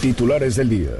[0.00, 0.90] Titulares del día.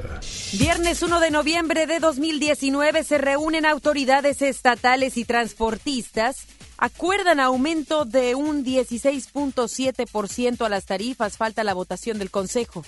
[0.53, 6.45] Viernes 1 de noviembre de 2019 se reúnen autoridades estatales y transportistas.
[6.77, 11.37] Acuerdan aumento de un 16.7% a las tarifas.
[11.37, 12.83] Falta la votación del Consejo.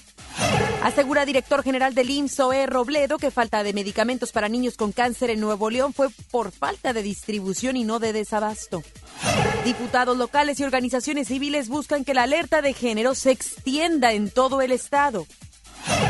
[0.83, 2.65] Asegura director general del IMSS, E.
[2.65, 6.93] Robledo, que falta de medicamentos para niños con cáncer en Nuevo León fue por falta
[6.93, 8.83] de distribución y no de desabasto.
[9.65, 14.61] Diputados locales y organizaciones civiles buscan que la alerta de género se extienda en todo
[14.61, 15.25] el estado.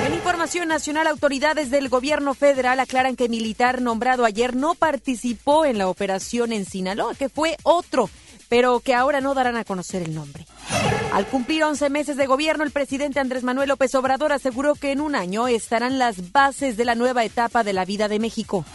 [0.06, 5.78] En información nacional, autoridades del gobierno federal aclaran que militar nombrado ayer no participó en
[5.78, 8.10] la operación en Sinaloa, que fue otro,
[8.50, 10.46] pero que ahora no darán a conocer el nombre.
[11.12, 15.02] Al cumplir 11 meses de gobierno, el presidente Andrés Manuel López Obrador aseguró que en
[15.02, 18.66] un año estarán las bases de la nueva etapa de la vida de México.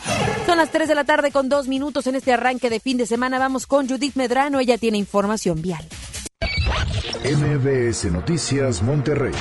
[0.46, 3.06] Son las 3 de la tarde con dos minutos en este arranque de fin de
[3.06, 3.38] semana.
[3.38, 5.84] Vamos con Judith Medrano, ella tiene información vial.
[7.24, 9.32] MBS Noticias Monterrey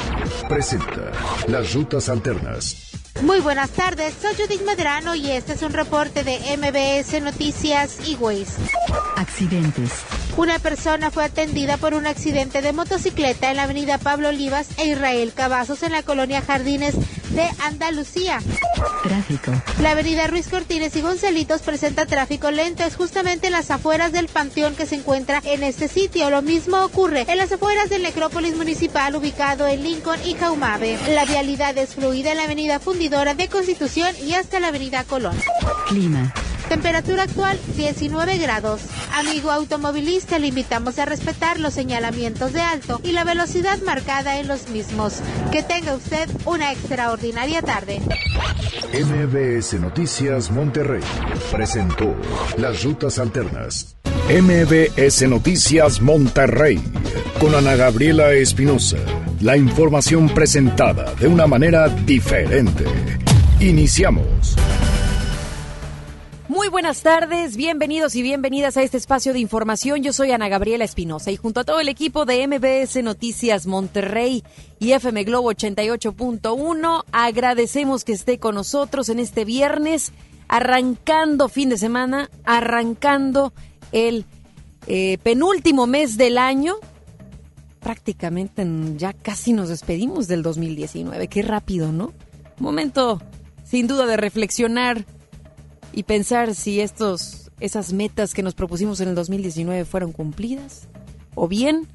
[0.47, 1.11] presenta
[1.47, 2.91] las rutas alternas.
[3.21, 8.17] Muy buenas tardes, soy Judith Medrano y este es un reporte de MBS Noticias y
[9.15, 9.91] Accidentes.
[10.37, 14.87] Una persona fue atendida por un accidente de motocicleta en la avenida Pablo Olivas e
[14.87, 16.95] Israel Cavazos en la colonia Jardines
[17.31, 18.39] de Andalucía.
[19.03, 19.51] Tráfico.
[19.81, 22.83] La avenida Ruiz Cortines y Gonzalitos presenta tráfico lento.
[22.83, 26.29] Es justamente en las afueras del panteón que se encuentra en este sitio.
[26.29, 30.97] Lo mismo ocurre en las afueras del necrópolis municipal ubicado en Lincoln y Jaumave.
[31.09, 35.37] La vialidad es fluida en la avenida Fundidora de Constitución y hasta la avenida Colón.
[35.87, 36.33] Clima.
[36.69, 38.81] Temperatura actual 19 grados.
[39.13, 44.47] Amigo automovilista, le invitamos a respetar los señalamientos de alto y la velocidad marcada en
[44.47, 45.21] los mismos.
[45.51, 48.01] Que tenga usted una extraordinaria tarde.
[48.93, 51.01] MBS Noticias Monterrey
[51.51, 52.15] presentó
[52.57, 53.95] las rutas alternas.
[54.29, 56.81] MBS Noticias Monterrey
[57.39, 58.97] con Ana Gabriela Espinosa.
[59.39, 62.83] La información presentada de una manera diferente.
[63.59, 64.57] Iniciamos.
[66.67, 70.03] Muy buenas tardes, bienvenidos y bienvenidas a este espacio de información.
[70.03, 74.43] Yo soy Ana Gabriela Espinosa y junto a todo el equipo de MBS Noticias Monterrey
[74.77, 80.11] y FM Globo 88.1 agradecemos que esté con nosotros en este viernes,
[80.49, 83.53] arrancando fin de semana, arrancando
[83.93, 84.25] el
[84.87, 86.75] eh, penúltimo mes del año.
[87.79, 88.67] Prácticamente
[88.97, 91.29] ya casi nos despedimos del 2019.
[91.29, 92.11] Qué rápido, ¿no?
[92.59, 93.21] Momento
[93.63, 95.05] sin duda de reflexionar
[95.97, 100.87] y pensar si estos, esas metas que nos propusimos en el 2019 fueron cumplidas
[101.33, 101.87] o bien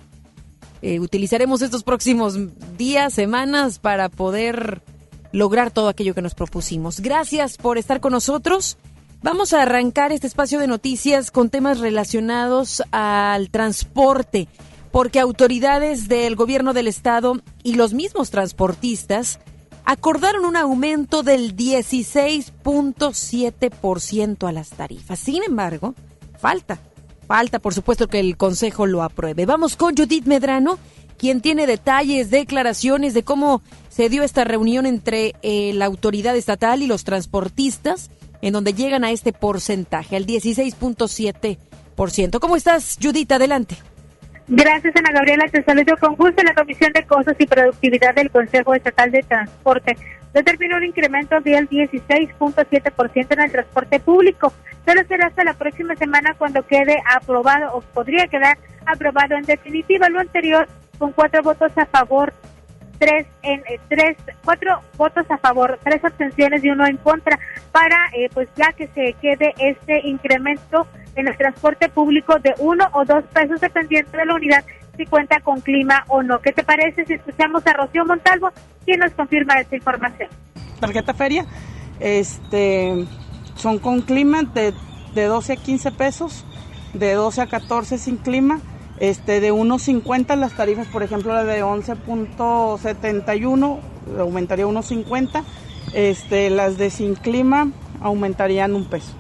[0.82, 2.36] eh, utilizaremos estos próximos
[2.76, 4.82] días, semanas para poder
[5.30, 6.98] lograr todo aquello que nos propusimos.
[6.98, 8.76] Gracias por estar con nosotros.
[9.22, 14.48] Vamos a arrancar este espacio de noticias con temas relacionados al transporte,
[14.90, 19.38] porque autoridades del gobierno del estado y los mismos transportistas
[19.84, 25.18] acordaron un aumento del 16.7% a las tarifas.
[25.18, 25.94] Sin embargo,
[26.38, 26.78] falta,
[27.26, 29.46] falta por supuesto que el Consejo lo apruebe.
[29.46, 30.78] Vamos con Judith Medrano,
[31.18, 36.82] quien tiene detalles, declaraciones de cómo se dio esta reunión entre eh, la autoridad estatal
[36.82, 38.10] y los transportistas,
[38.40, 42.40] en donde llegan a este porcentaje, al 16.7%.
[42.40, 43.30] ¿Cómo estás, Judith?
[43.30, 43.76] Adelante.
[44.48, 45.46] Gracias, Ana Gabriela.
[45.48, 46.42] Te saludo con gusto.
[46.42, 49.96] La Comisión de Costos y Productividad del Consejo Estatal de Transporte
[50.32, 54.52] determinó un incremento del 16.7% en el transporte público.
[54.84, 60.08] Pero será hasta la próxima semana cuando quede aprobado o podría quedar aprobado en definitiva
[60.08, 60.66] lo anterior
[60.98, 62.32] con cuatro votos a favor,
[62.98, 67.38] tres en eh, tres cuatro votos a favor, tres abstenciones y uno en contra
[67.70, 70.86] para eh, pues ya que se quede este incremento
[71.16, 74.64] en el transporte público de uno o dos pesos dependiendo de la unidad
[74.96, 76.40] si cuenta con clima o no.
[76.40, 78.50] ¿Qué te parece si escuchamos a Rocío Montalvo
[78.84, 80.28] quien nos confirma esta información?
[80.80, 81.46] Tarjeta feria,
[82.00, 83.06] este,
[83.54, 84.74] son con clima de,
[85.14, 86.44] de 12 a 15 pesos,
[86.94, 88.60] de 12 a 14 sin clima,
[88.98, 93.80] este, de 1.50 las tarifas, por ejemplo, la de 11.71
[94.18, 95.44] aumentaría 1.50,
[95.94, 97.70] este, las de sin clima
[98.00, 99.14] aumentarían un peso.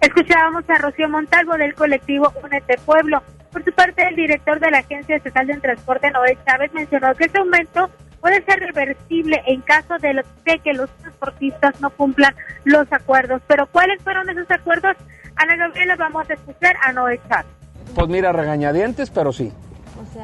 [0.00, 3.20] Escuchábamos a Rocío Montalvo del colectivo Únete Pueblo.
[3.50, 7.24] Por su parte, el director de la Agencia Estatal de Transporte, Noé Chávez, mencionó que
[7.24, 7.90] este aumento
[8.20, 10.22] puede ser reversible en caso de,
[10.62, 12.34] que los transportistas no cumplan
[12.64, 13.42] los acuerdos.
[13.48, 14.96] Pero ¿cuáles fueron esos acuerdos?
[15.34, 17.46] Ana Gabriela, vamos a escuchar a Noé Chávez.
[17.94, 19.52] Pues mira, regañadientes, pero sí.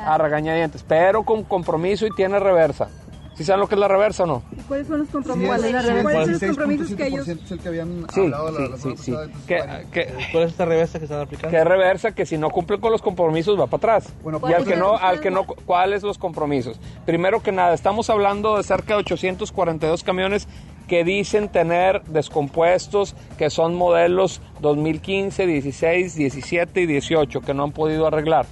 [0.07, 2.89] A regañadientes, pero con compromiso y tiene reversa.
[3.37, 4.43] ¿Sí saben lo que es la reversa o no?
[4.69, 5.57] ¿Cuáles son los compromisos?
[5.61, 7.29] Sí, ¿Cuáles sí, son los 16.7% compromisos que ellos...
[7.29, 9.11] es el que habían Sí, hablado la, sí, la sí, semana sí.
[9.55, 9.83] vaya.
[9.91, 11.51] que- ¿Cuál es esta reversa que están aplicando?
[11.57, 14.13] que reversa que si no cumplen con los compromisos va para atrás.
[14.23, 16.79] Bueno, y al que no, al que no, ¿cuáles los compromisos?
[17.07, 20.47] Primero que nada, estamos hablando de cerca de 842 camiones
[20.87, 27.73] que dicen tener descompuestos, que son modelos 2015, 16, 17 y 18, que no han
[27.73, 28.47] podido arreglar.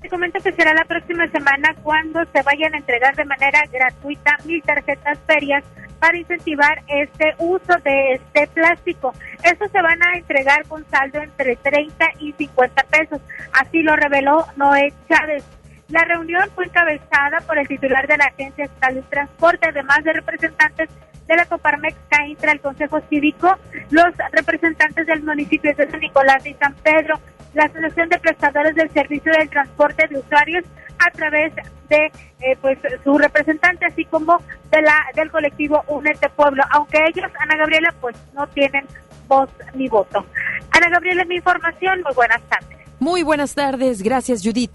[0.00, 4.36] Te comento que será la próxima semana cuando se vayan a entregar de manera gratuita
[4.44, 5.62] mil tarjetas ferias
[5.98, 9.12] para incentivar este uso de este plástico.
[9.42, 13.20] Estos se van a entregar con saldo entre 30 y 50 pesos.
[13.52, 15.44] Así lo reveló Noé Chávez.
[15.88, 20.12] La reunión fue encabezada por el titular de la Agencia Estatal de Transporte, además de
[20.14, 20.88] representantes
[21.26, 23.56] de la Coparmex, CAINTRA, el Consejo Cívico,
[23.90, 27.20] los representantes del municipio de San Nicolás y San Pedro,
[27.54, 30.64] la Asociación de Prestadores del Servicio del Transporte de Usuarios
[30.98, 31.52] a través
[31.88, 34.38] de eh, pues su representante, así como
[34.70, 38.86] de la del colectivo Únete Pueblo, aunque ellos, Ana Gabriela, pues no tienen
[39.26, 40.24] voz ni voto.
[40.70, 42.78] Ana Gabriela, mi información, muy buenas tardes.
[42.98, 44.72] Muy buenas tardes, gracias Judith.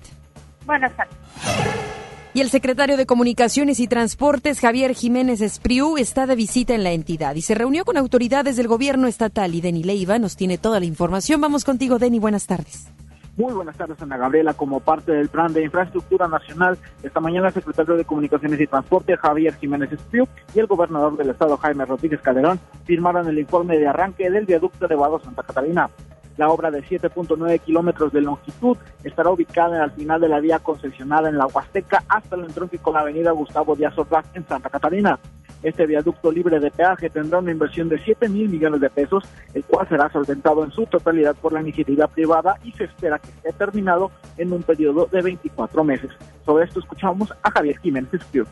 [0.65, 1.94] Buenas tardes.
[2.35, 6.91] Y el secretario de Comunicaciones y Transportes, Javier Jiménez Espriu, está de visita en la
[6.91, 10.81] entidad y se reunió con autoridades del gobierno estatal y Deni Leiva nos tiene toda
[10.81, 11.39] la información.
[11.39, 12.91] Vamos contigo, Deni, buenas tardes.
[13.37, 14.53] Muy buenas tardes, Ana Gabriela.
[14.53, 19.15] Como parte del Plan de Infraestructura Nacional, esta mañana el secretario de Comunicaciones y Transporte,
[19.15, 23.87] Javier Jiménez Espriu, y el gobernador del estado, Jaime Rodríguez Calderón, firmaron el informe de
[23.87, 25.89] arranque del viaducto elevado Santa Catarina.
[26.37, 31.29] La obra de 7.9 kilómetros de longitud estará ubicada al final de la vía concesionada
[31.29, 35.17] en la Huasteca hasta el entronque con la avenida Gustavo Díaz Ordaz en Santa Catarina.
[35.63, 39.23] Este viaducto libre de peaje tendrá una inversión de 7 mil millones de pesos,
[39.53, 43.29] el cual será solventado en su totalidad por la iniciativa privada y se espera que
[43.29, 46.11] esté terminado en un periodo de 24 meses.
[46.45, 48.45] Sobre esto escuchamos a Javier Jiménez Espriu.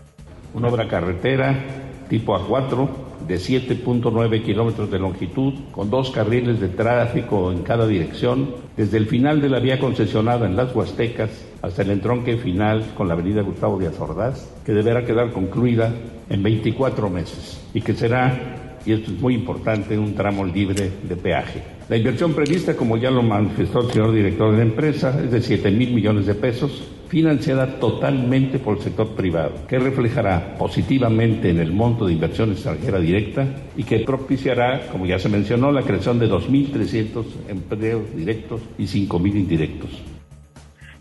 [0.54, 1.54] Una obra carretera
[2.10, 8.50] tipo A4 de 7.9 kilómetros de longitud, con dos carriles de tráfico en cada dirección,
[8.76, 13.08] desde el final de la vía concesionada en las Huastecas hasta el entronque final con
[13.08, 15.94] la avenida Gustavo Díaz Ordaz, que deberá quedar concluida
[16.30, 21.16] en 24 meses y que será y esto es muy importante, un tramo libre de
[21.16, 21.62] peaje.
[21.90, 25.42] La inversión prevista, como ya lo manifestó el señor director de la empresa, es de
[25.42, 31.60] 7 mil millones de pesos, financiada totalmente por el sector privado, que reflejará positivamente en
[31.60, 33.46] el monto de inversión extranjera directa
[33.78, 39.36] y que propiciará, como ya se mencionó, la creación de 2.300 empleos directos y 5.000
[39.36, 39.92] indirectos.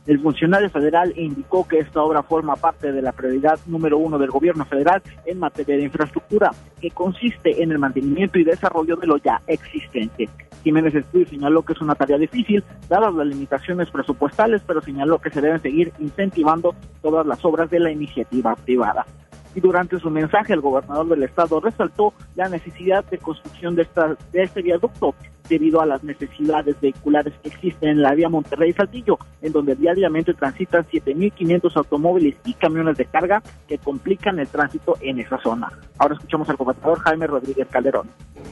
[0.05, 4.31] El funcionario federal indicó que esta obra forma parte de la prioridad número uno del
[4.31, 6.51] gobierno federal en materia de infraestructura,
[6.81, 10.29] que consiste en el mantenimiento y desarrollo de lo ya existente.
[10.65, 15.31] Jiménez Estudio señaló que es una tarea difícil, dadas las limitaciones presupuestales, pero señaló que
[15.31, 19.07] se deben seguir incentivando todas las obras de la iniciativa privada.
[19.55, 24.17] Y durante su mensaje, el gobernador del estado resaltó la necesidad de construcción de, esta,
[24.33, 25.15] de este viaducto
[25.49, 30.87] debido a las necesidades vehiculares que existen en la vía Monterrey-Saltillo, en donde diariamente transitan
[30.87, 35.71] 7.500 automóviles y camiones de carga que complican el tránsito en esa zona.
[35.99, 38.09] Ahora escuchamos al gobernador Jaime Rodríguez Calderón.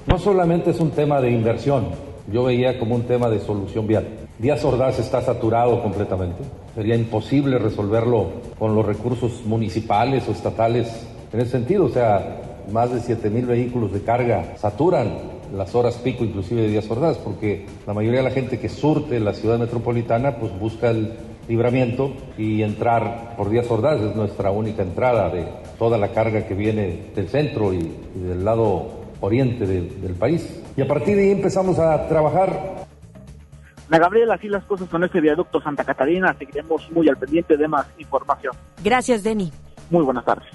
[0.07, 1.89] No solamente es un tema de inversión,
[2.31, 4.07] yo veía como un tema de solución vial.
[4.41, 6.39] Díaz Ordaz está saturado completamente.
[6.75, 8.29] Sería imposible resolverlo
[8.59, 11.85] con los recursos municipales o estatales en ese sentido.
[11.85, 12.41] O sea,
[12.73, 15.11] más de 7 mil vehículos de carga saturan
[15.55, 19.21] las horas pico inclusive de Díaz Ordaz, porque la mayoría de la gente que surte
[19.21, 21.13] la ciudad metropolitana pues busca el
[21.47, 25.45] libramiento y entrar por Díaz Ordaz es nuestra única entrada de
[25.79, 28.87] toda la carga que viene del centro y, del lado
[29.21, 30.63] oriente de, del país.
[30.79, 32.89] Y a partir de ahí empezamos a trabajar
[33.91, 36.33] Ana Gabriela, así las cosas con este viaducto Santa Catarina.
[36.39, 38.55] Seguiremos muy al pendiente de más información.
[38.85, 39.53] Gracias, Denny.
[39.91, 40.49] Muy buenas tardes.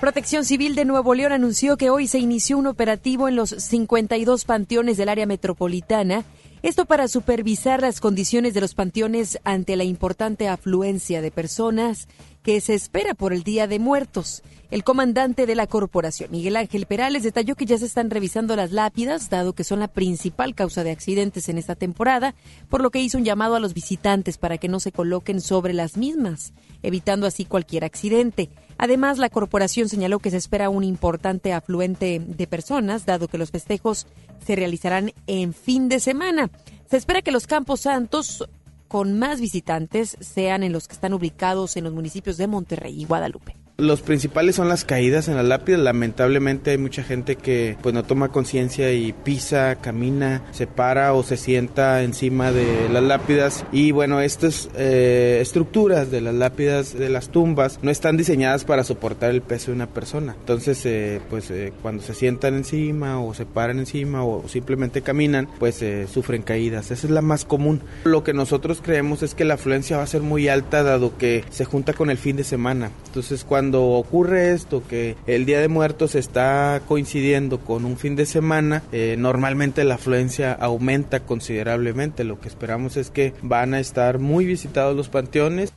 [0.00, 4.46] Protección Civil de Nuevo León anunció que hoy se inició un operativo en los 52
[4.46, 6.24] panteones del área metropolitana,
[6.62, 12.08] esto para supervisar las condiciones de los panteones ante la importante afluencia de personas
[12.42, 14.42] que se espera por el Día de Muertos.
[14.70, 18.72] El comandante de la corporación, Miguel Ángel Perales, detalló que ya se están revisando las
[18.72, 22.34] lápidas, dado que son la principal causa de accidentes en esta temporada,
[22.70, 25.74] por lo que hizo un llamado a los visitantes para que no se coloquen sobre
[25.74, 28.48] las mismas, evitando así cualquier accidente.
[28.78, 33.50] Además, la corporación señaló que se espera un importante afluente de personas, dado que los
[33.50, 34.06] festejos
[34.44, 36.50] se realizarán en fin de semana.
[36.90, 38.48] Se espera que los Campos Santos
[38.92, 43.06] con más visitantes sean en los que están ubicados en los municipios de Monterrey y
[43.06, 43.61] Guadalupe.
[43.78, 45.78] Los principales son las caídas en la lápida.
[45.78, 51.22] Lamentablemente hay mucha gente que pues no toma conciencia y pisa, camina, se para o
[51.22, 53.64] se sienta encima de las lápidas.
[53.72, 58.84] Y bueno, estas eh, estructuras de las lápidas de las tumbas no están diseñadas para
[58.84, 60.36] soportar el peso de una persona.
[60.38, 65.48] Entonces, eh, pues eh, cuando se sientan encima o se paran encima o simplemente caminan,
[65.58, 66.90] pues sufren caídas.
[66.90, 67.80] Esa es la más común.
[68.04, 71.44] Lo que nosotros creemos es que la afluencia va a ser muy alta dado que
[71.50, 72.90] se junta con el fin de semana.
[73.06, 78.16] Entonces, cuando cuando ocurre esto, que el Día de Muertos está coincidiendo con un fin
[78.16, 82.24] de semana, eh, normalmente la afluencia aumenta considerablemente.
[82.24, 85.72] Lo que esperamos es que van a estar muy visitados los panteones.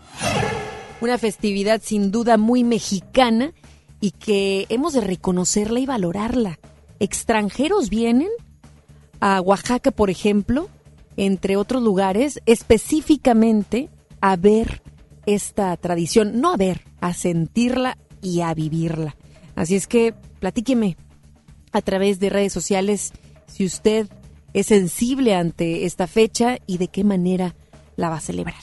[1.00, 3.54] Una festividad sin duda muy mexicana
[4.02, 6.58] y que hemos de reconocerla y valorarla.
[7.00, 8.30] Extranjeros vienen
[9.20, 10.70] a Oaxaca, por ejemplo,
[11.18, 13.90] entre otros lugares, específicamente
[14.22, 14.82] a ver
[15.26, 19.16] esta tradición, no a ver, a sentirla y a vivirla.
[19.56, 20.98] Así es que platíqueme
[21.72, 23.14] a través de redes sociales
[23.46, 24.08] si usted
[24.54, 27.56] es sensible ante esta fecha y de qué manera
[27.96, 28.56] la va a celebrar.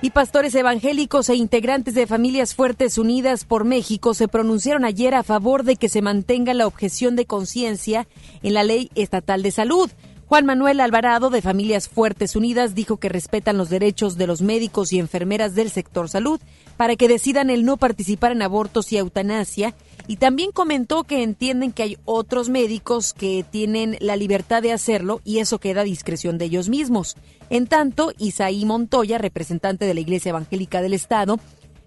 [0.00, 5.22] Y pastores evangélicos e integrantes de Familias Fuertes Unidas por México se pronunciaron ayer a
[5.22, 8.08] favor de que se mantenga la objeción de conciencia
[8.42, 9.90] en la ley estatal de salud.
[10.26, 14.92] Juan Manuel Alvarado, de Familias Fuertes Unidas, dijo que respetan los derechos de los médicos
[14.92, 16.38] y enfermeras del sector salud
[16.78, 19.74] para que decidan el no participar en abortos y eutanasia.
[20.06, 25.20] Y también comentó que entienden que hay otros médicos que tienen la libertad de hacerlo
[25.24, 27.16] y eso queda a discreción de ellos mismos.
[27.50, 31.40] En tanto, Isaí Montoya, representante de la Iglesia Evangélica del Estado,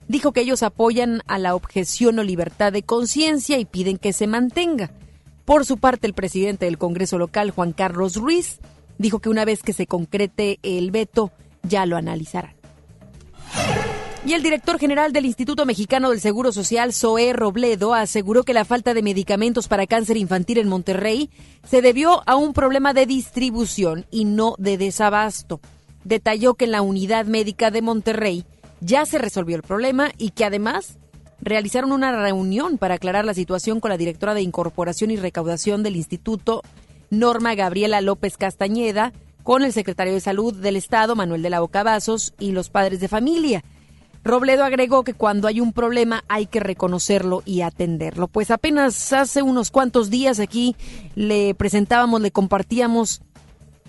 [0.09, 4.27] dijo que ellos apoyan a la objeción o libertad de conciencia y piden que se
[4.27, 4.91] mantenga.
[5.45, 8.59] Por su parte, el presidente del Congreso local, Juan Carlos Ruiz,
[8.97, 11.31] dijo que una vez que se concrete el veto,
[11.63, 12.55] ya lo analizarán.
[14.23, 18.65] Y el director general del Instituto Mexicano del Seguro Social, Zoé Robledo, aseguró que la
[18.65, 21.31] falta de medicamentos para cáncer infantil en Monterrey
[21.67, 25.59] se debió a un problema de distribución y no de desabasto.
[26.03, 28.45] Detalló que en la unidad médica de Monterrey
[28.79, 30.99] ya se resolvió el problema y que además
[31.41, 35.95] realizaron una reunión para aclarar la situación con la directora de Incorporación y Recaudación del
[35.95, 36.61] Instituto,
[37.09, 42.35] Norma Gabriela López Castañeda, con el secretario de Salud del Estado, Manuel de la Bocavazos,
[42.39, 43.63] y los padres de familia.
[44.23, 48.27] Robledo agregó que cuando hay un problema hay que reconocerlo y atenderlo.
[48.27, 50.75] Pues apenas hace unos cuantos días aquí
[51.15, 53.21] le presentábamos, le compartíamos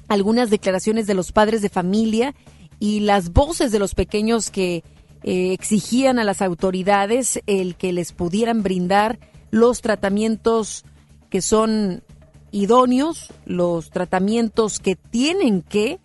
[0.08, 2.34] algunas declaraciones de los padres de familia
[2.78, 4.82] y las voces de los pequeños que
[5.22, 9.18] eh, exigían a las autoridades el que les pudieran brindar
[9.50, 10.84] los tratamientos
[11.30, 12.02] que son
[12.50, 16.00] idóneos, los tratamientos que tienen que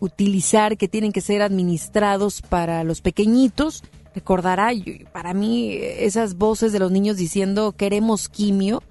[0.00, 3.82] utilizar, que tienen que ser administrados para los pequeñitos.
[4.14, 4.70] Recordará,
[5.12, 8.82] para mí, esas voces de los niños diciendo queremos quimio,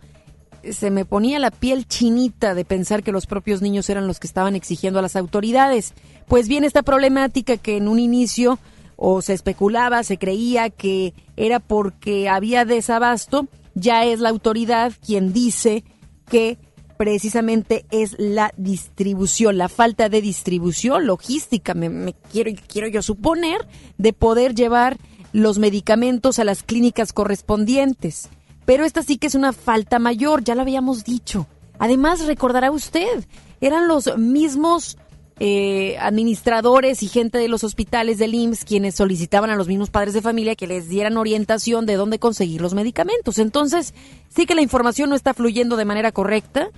[0.71, 4.27] se me ponía la piel chinita de pensar que los propios niños eran los que
[4.27, 5.93] estaban exigiendo a las autoridades.
[6.27, 8.59] Pues bien, esta problemática que en un inicio
[8.95, 15.33] o se especulaba, se creía que era porque había desabasto, ya es la autoridad quien
[15.33, 15.83] dice
[16.29, 16.57] que
[16.97, 24.13] precisamente es la distribución, la falta de distribución logística, me, quiero, quiero yo suponer, de
[24.13, 24.97] poder llevar
[25.33, 28.29] los medicamentos a las clínicas correspondientes.
[28.65, 31.47] Pero esta sí que es una falta mayor, ya lo habíamos dicho.
[31.77, 33.25] Además, recordará usted,
[33.61, 34.97] eran los mismos
[35.39, 40.13] eh, administradores y gente de los hospitales del IMSS quienes solicitaban a los mismos padres
[40.13, 43.37] de familia que les dieran orientación de dónde conseguir los medicamentos.
[43.39, 43.93] Entonces,
[44.29, 46.69] sí que la información no está fluyendo de manera correcta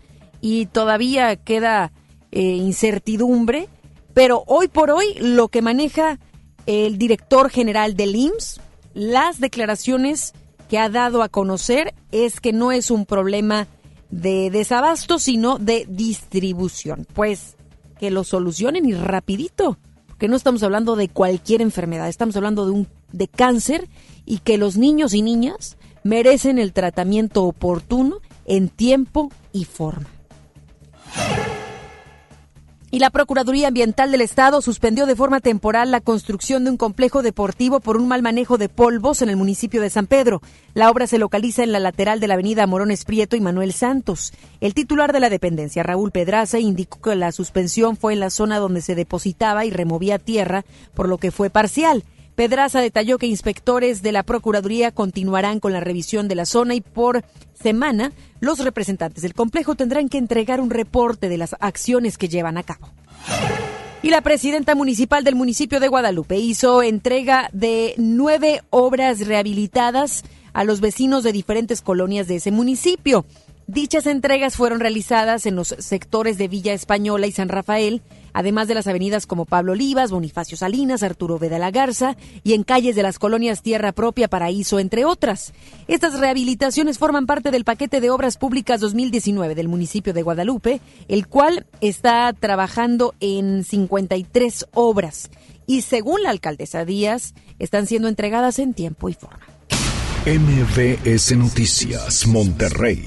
[0.41, 1.91] y todavía queda
[2.31, 3.69] eh, incertidumbre,
[4.13, 6.19] pero hoy por hoy lo que maneja
[6.65, 8.59] el director general del IMSS,
[8.93, 10.33] las declaraciones
[10.67, 13.67] que ha dado a conocer es que no es un problema
[14.09, 17.05] de desabasto, sino de distribución.
[17.13, 17.56] Pues
[17.99, 19.77] que lo solucionen y rapidito,
[20.17, 23.87] que no estamos hablando de cualquier enfermedad, estamos hablando de un de cáncer
[24.25, 30.16] y que los niños y niñas merecen el tratamiento oportuno en tiempo y forma.
[32.89, 37.21] Y la Procuraduría Ambiental del Estado suspendió de forma temporal la construcción de un complejo
[37.21, 40.41] deportivo por un mal manejo de polvos en el municipio de San Pedro.
[40.73, 44.31] La obra se localiza en la lateral de la avenida Morones Prieto y Manuel Santos.
[44.61, 48.57] El titular de la dependencia, Raúl Pedraza, indicó que la suspensión fue en la zona
[48.57, 50.63] donde se depositaba y removía tierra,
[50.93, 52.05] por lo que fue parcial.
[52.37, 56.81] Pedraza detalló que inspectores de la Procuraduría continuarán con la revisión de la zona y
[56.81, 57.25] por
[57.59, 62.59] semana los representantes del complejo tendrán que entregar un reporte de las acciones que llevan
[62.59, 62.89] a cabo.
[64.03, 70.63] Y la presidenta municipal del municipio de Guadalupe hizo entrega de nueve obras rehabilitadas a
[70.63, 73.25] los vecinos de diferentes colonias de ese municipio.
[73.65, 78.03] Dichas entregas fueron realizadas en los sectores de Villa Española y San Rafael,
[78.37, 82.61] además de las avenidas como Pablo Olivas, Bonifacio Salinas, Arturo Veda la Garza y en
[82.61, 85.53] calles de las colonias Tierra Propia, Paraíso, entre otras.
[85.87, 91.25] Estas rehabilitaciones forman parte del paquete de obras públicas 2019 del municipio de Guadalupe, el
[91.27, 95.31] cual está trabajando en 53 obras
[95.65, 99.47] y según la alcaldesa Díaz, están siendo entregadas en tiempo y forma.
[100.27, 103.03] MBS Noticias Monterrey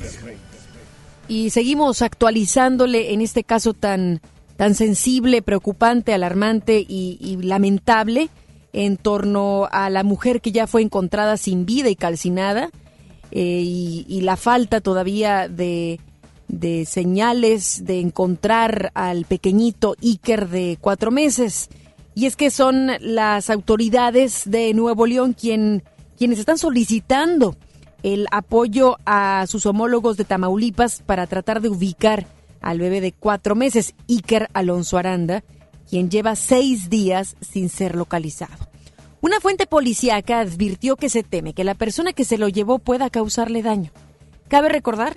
[1.30, 4.20] y seguimos actualizándole en este caso tan,
[4.60, 8.28] tan sensible, preocupante, alarmante y, lamentable
[8.74, 12.68] en torno a la mujer que ya fue encontrada sin vida y calcinada
[13.30, 15.98] eh, y, la falta todavía de,
[16.48, 21.70] de señales de encontrar al pequeñito Iker de cuatro meses.
[22.14, 25.84] Y es que son las autoridades de Nuevo León quien,
[26.18, 27.56] quienes están solicitando
[28.02, 32.26] el apoyo a sus homólogos de Tamaulipas para tratar de ubicar
[32.60, 35.44] al bebé de cuatro meses, Iker Alonso Aranda,
[35.88, 38.68] quien lleva seis días sin ser localizado.
[39.20, 43.10] Una fuente policíaca advirtió que se teme que la persona que se lo llevó pueda
[43.10, 43.90] causarle daño.
[44.48, 45.16] Cabe recordar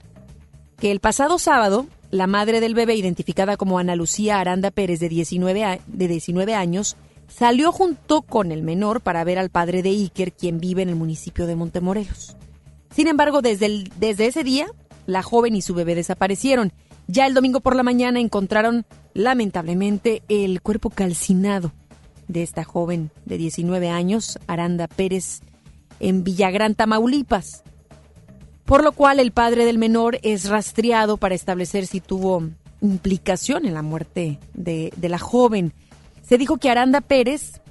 [0.77, 5.09] que el pasado sábado, la madre del bebé, identificada como Ana Lucía Aranda Pérez, de
[5.09, 6.97] 19, de 19 años,
[7.27, 10.95] salió junto con el menor para ver al padre de Iker, quien vive en el
[10.95, 12.35] municipio de Montemorelos.
[12.93, 14.67] Sin embargo, desde, desde ese día,
[15.05, 16.73] la joven y su bebé desaparecieron.
[17.07, 21.73] Ya el domingo por la mañana encontraron, lamentablemente, el cuerpo calcinado
[22.27, 25.41] de esta joven de 19 años, Aranda Pérez,
[25.99, 27.63] en Villagrán, Tamaulipas.
[28.65, 32.43] Por lo cual el padre del menor es rastreado para establecer si tuvo
[32.81, 35.73] implicación en la muerte de, de la joven.
[36.21, 37.61] Se dijo que Aranda Pérez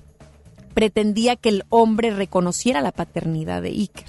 [0.74, 4.06] pretendía que el hombre reconociera la paternidad de Iker.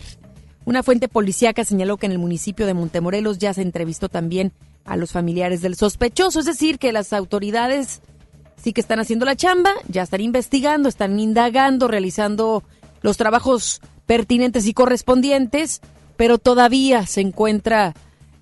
[0.65, 4.53] Una fuente policíaca señaló que en el municipio de Montemorelos ya se entrevistó también
[4.85, 8.01] a los familiares del sospechoso, es decir, que las autoridades
[8.55, 12.63] sí que están haciendo la chamba, ya están investigando, están indagando, realizando
[13.01, 15.81] los trabajos pertinentes y correspondientes,
[16.15, 17.93] pero todavía se encuentra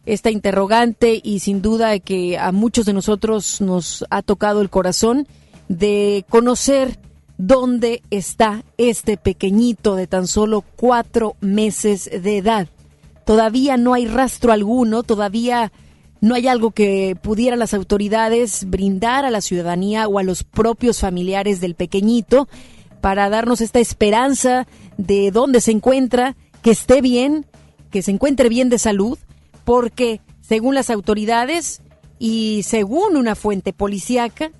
[0.06, 5.28] esta interrogante y sin duda que a muchos de nosotros nos ha tocado el corazón
[5.68, 7.00] de conocer
[7.38, 12.68] dónde está este pequeñito de tan solo cuatro meses de edad.
[13.26, 15.72] Todavía no hay rastro alguno, todavía
[16.22, 21.00] no hay algo que pudieran las autoridades brindar a la ciudadanía o a los propios
[21.00, 22.48] familiares del pequeñito
[23.02, 27.48] para darnos esta esperanza de dónde se encuentra, que esté bien,
[27.90, 29.18] que se encuentre bien de salud,
[29.66, 31.82] porque según las autoridades
[32.20, 34.52] y según una fuente policíaca,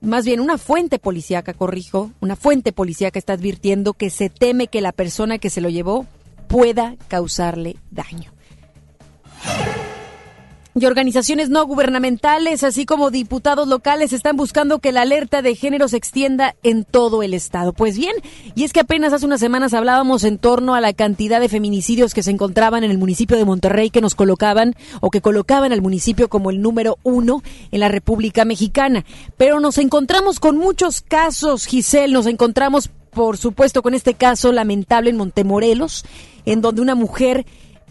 [0.00, 4.80] más bien una fuente policíaca, corrijo, una fuente policíaca está advirtiendo que se teme que
[4.80, 6.06] la persona que se lo llevó
[6.48, 8.35] pueda causarle daño
[10.78, 15.88] y organizaciones no gubernamentales, así como diputados locales, están buscando que la alerta de género
[15.88, 17.72] se extienda en todo el estado.
[17.72, 18.14] Pues bien,
[18.54, 22.12] y es que apenas hace unas semanas hablábamos en torno a la cantidad de feminicidios
[22.12, 25.80] que se encontraban en el municipio de Monterrey que nos colocaban o que colocaban al
[25.80, 29.06] municipio como el número uno en la República Mexicana.
[29.38, 35.08] Pero nos encontramos con muchos casos, Giselle, nos encontramos por supuesto con este caso lamentable
[35.08, 36.04] en Montemorelos,
[36.44, 37.46] en donde una mujer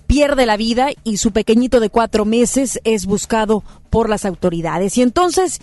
[0.08, 4.98] pierde la vida y su pequeñito de cuatro meses es buscado por las autoridades.
[4.98, 5.62] Y entonces,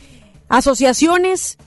[0.49, 1.59] asociaciones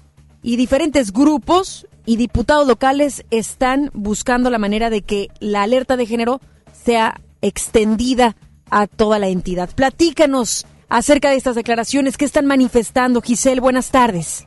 [0.42, 6.06] y diferentes grupos y diputados locales están buscando la manera de que la alerta de
[6.06, 6.40] género
[6.72, 8.36] sea extendida
[8.70, 9.70] a toda la entidad.
[9.74, 13.22] Platícanos acerca de estas declaraciones que están manifestando.
[13.22, 14.46] Giselle, buenas tardes.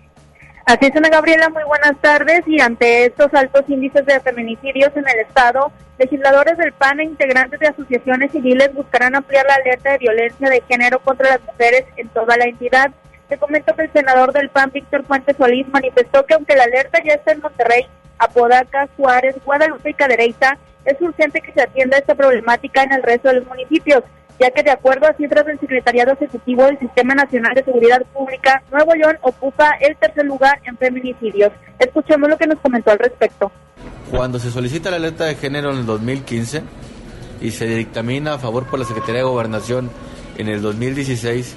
[0.69, 2.43] Así es, Ana Gabriela, muy buenas tardes.
[2.47, 7.59] Y ante estos altos índices de feminicidios en el Estado, legisladores del PAN e integrantes
[7.59, 12.11] de asociaciones civiles buscarán ampliar la alerta de violencia de género contra las mujeres en
[12.11, 12.91] toda la entidad.
[13.31, 17.03] Te comento que el senador del PAN, Víctor Fuentes Solís, manifestó que aunque la alerta
[17.03, 17.87] ya está en Monterrey,
[18.19, 23.29] Apodaca, Juárez, Guadalupe y Cadereyta, es urgente que se atienda esta problemática en el resto
[23.29, 24.05] de los municipios
[24.39, 28.63] ya que de acuerdo a cifras del Secretariado Ejecutivo del Sistema Nacional de Seguridad Pública,
[28.71, 31.53] Nuevo León ocupa el tercer lugar en feminicidios.
[31.79, 33.51] Escuchemos lo que nos comentó al respecto.
[34.11, 36.63] Cuando se solicita la alerta de género en el 2015
[37.41, 39.91] y se dictamina a favor por la Secretaría de Gobernación
[40.39, 41.57] en el 2016,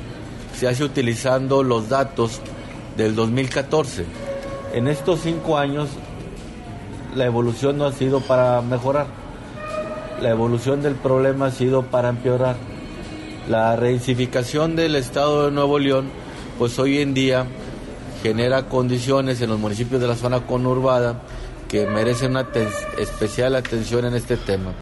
[0.54, 2.42] se hace utilizando los datos
[2.98, 4.06] del 2014.
[4.74, 5.90] En estos cinco años
[7.16, 9.08] la evolución no ha sido para mejorar,
[10.22, 12.56] la evolución del problema ha sido para empeorar.
[13.48, 16.10] La reincificación del Estado de Nuevo León,
[16.58, 17.46] pues hoy en día
[18.22, 21.22] genera condiciones en los municipios de la zona conurbada
[21.68, 22.48] que merecen una
[23.00, 24.74] especial atención en este tema.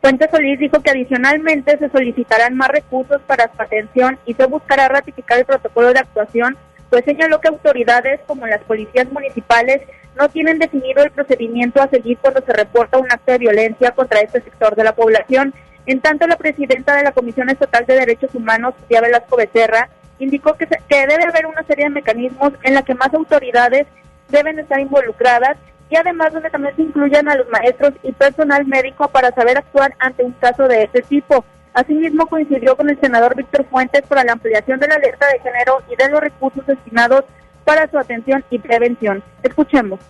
[0.00, 4.88] Fuente Solís dijo que adicionalmente se solicitarán más recursos para su atención y se buscará
[4.88, 6.56] ratificar el protocolo de actuación,
[6.88, 9.82] pues señaló que autoridades como las policías municipales
[10.18, 14.20] no tienen definido el procedimiento a seguir cuando se reporta un acto de violencia contra
[14.20, 15.52] este sector de la población.
[15.86, 19.88] En tanto, la presidenta de la Comisión Estatal de Derechos Humanos, Tía Velasco Becerra,
[20.18, 23.86] indicó que, que debe haber una serie de mecanismos en la que más autoridades
[24.28, 25.56] deben estar involucradas
[25.88, 29.94] y además donde también se incluyan a los maestros y personal médico para saber actuar
[29.98, 31.44] ante un caso de este tipo.
[31.74, 35.82] Asimismo, coincidió con el senador Víctor Fuentes para la ampliación de la alerta de género
[35.90, 37.24] y de los recursos destinados
[37.64, 39.22] para su atención y prevención.
[39.42, 40.00] Escuchemos.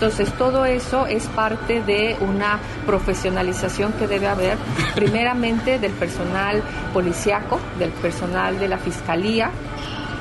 [0.00, 4.56] Entonces, todo eso es parte de una profesionalización que debe haber,
[4.94, 6.62] primeramente del personal
[6.94, 9.50] policiaco, del personal de la fiscalía,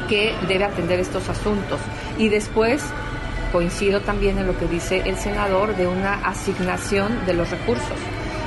[0.09, 1.79] que debe atender estos asuntos.
[2.17, 2.83] Y después
[3.53, 7.97] coincido también en lo que dice el senador de una asignación de los recursos.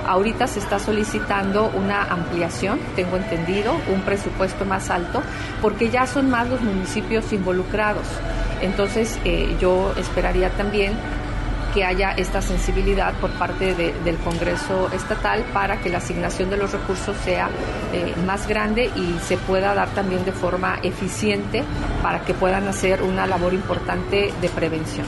[0.07, 5.23] Ahorita se está solicitando una ampliación, tengo entendido, un presupuesto más alto,
[5.61, 8.07] porque ya son más los municipios involucrados.
[8.61, 10.95] Entonces, eh, yo esperaría también
[11.73, 16.73] que haya esta sensibilidad por parte del Congreso estatal para que la asignación de los
[16.73, 17.49] recursos sea
[17.93, 21.65] eh, más grande y se pueda dar también de forma eficiente
[22.03, 25.07] para que puedan hacer una labor importante de prevención.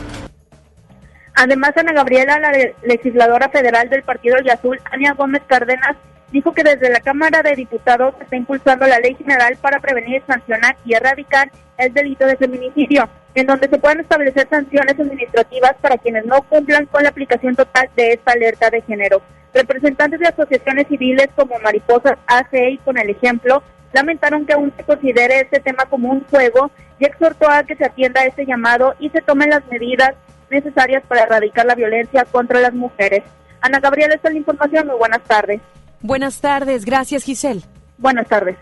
[1.35, 5.97] Además, Ana Gabriela, la legisladora federal del Partido El Azul, Ania Gómez Cárdenas,
[6.31, 10.23] dijo que desde la Cámara de Diputados se está impulsando la ley general para prevenir,
[10.27, 15.99] sancionar y erradicar el delito de feminicidio en donde se puedan establecer sanciones administrativas para
[15.99, 19.23] quienes no cumplan con la aplicación total de esta alerta de género.
[19.53, 24.85] Representantes de asociaciones civiles como Mariposas ACE y con el ejemplo lamentaron que aún se
[24.85, 28.94] considere este tema como un juego y exhortó a que se atienda a este llamado
[28.99, 30.14] y se tomen las medidas
[30.50, 33.22] necesarias para erradicar la violencia contra las mujeres.
[33.61, 34.87] Ana Gabriela, esta es la información.
[34.87, 35.61] Muy buenas tardes.
[36.00, 36.85] Buenas tardes.
[36.85, 37.62] Gracias, Giselle.
[37.98, 38.57] Buenas tardes.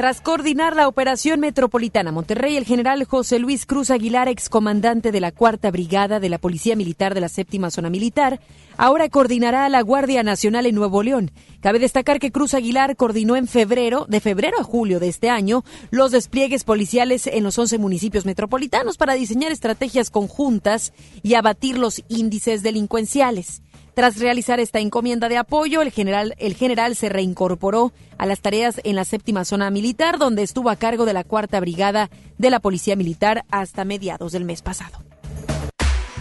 [0.00, 5.30] Tras coordinar la operación metropolitana Monterrey, el general José Luis Cruz Aguilar, excomandante de la
[5.30, 8.40] Cuarta Brigada de la Policía Militar de la Séptima Zona Militar,
[8.78, 11.32] ahora coordinará a la Guardia Nacional en Nuevo León.
[11.60, 15.64] Cabe destacar que Cruz Aguilar coordinó en febrero, de febrero a julio de este año,
[15.90, 22.02] los despliegues policiales en los 11 municipios metropolitanos para diseñar estrategias conjuntas y abatir los
[22.08, 23.60] índices delincuenciales.
[23.94, 28.80] Tras realizar esta encomienda de apoyo, el general, el general se reincorporó a las tareas
[28.84, 32.60] en la séptima zona militar, donde estuvo a cargo de la cuarta brigada de la
[32.60, 34.98] Policía Militar hasta mediados del mes pasado.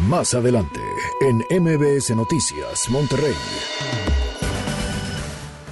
[0.07, 0.79] Más adelante,
[1.21, 3.35] en MBS Noticias, Monterrey.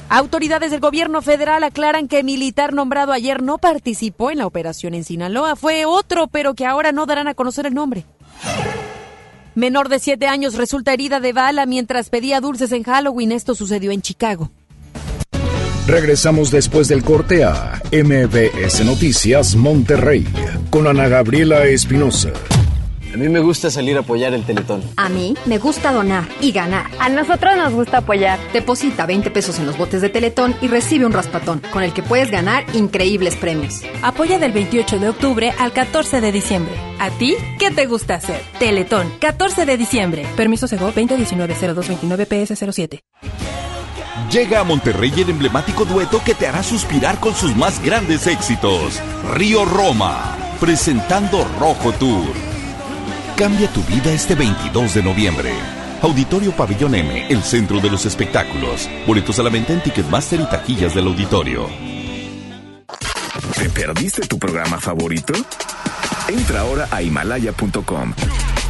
[0.09, 4.93] Autoridades del gobierno federal aclaran que el militar nombrado ayer no participó en la operación
[4.93, 5.55] en Sinaloa.
[5.57, 8.05] Fue otro, pero que ahora no darán a conocer el nombre.
[9.57, 13.31] Menor de siete años resulta herida de bala mientras pedía dulces en Halloween.
[13.31, 14.51] Esto sucedió en Chicago.
[15.87, 20.27] Regresamos después del corte a MBS Noticias Monterrey
[20.69, 22.33] con Ana Gabriela Espinosa.
[23.17, 24.83] A mí me gusta salir a apoyar el Teletón.
[24.95, 26.85] A mí me gusta donar y ganar.
[26.99, 28.37] A nosotros nos gusta apoyar.
[28.53, 32.03] Deposita 20 pesos en los botes de Teletón y recibe un raspatón, con el que
[32.03, 33.81] puedes ganar increíbles premios.
[34.03, 36.75] Apoya del 28 de octubre al 14 de diciembre.
[36.99, 38.39] ¿A ti qué te gusta hacer?
[38.59, 40.23] Teletón, 14 de diciembre.
[40.35, 42.99] Permiso Sego 2019-0229-PS07.
[44.31, 49.01] Llega a Monterrey el emblemático dueto que te hará suspirar con sus más grandes éxitos.
[49.33, 52.46] Río Roma, presentando Rojo Tour.
[53.37, 55.51] Cambia tu vida este 22 de noviembre.
[56.01, 58.89] Auditorio Pabellón M, el centro de los espectáculos.
[59.05, 61.67] Boletos a la venta en Ticketmaster y taquillas del auditorio.
[63.55, 65.33] ¿Te perdiste tu programa favorito?
[66.27, 68.13] Entra ahora a himalaya.com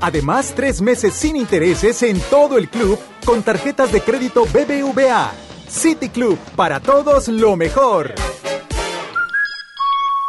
[0.00, 5.32] Además, tres meses sin intereses en todo el club con tarjetas de crédito BBVA.
[5.68, 8.14] City Club, para todos lo mejor.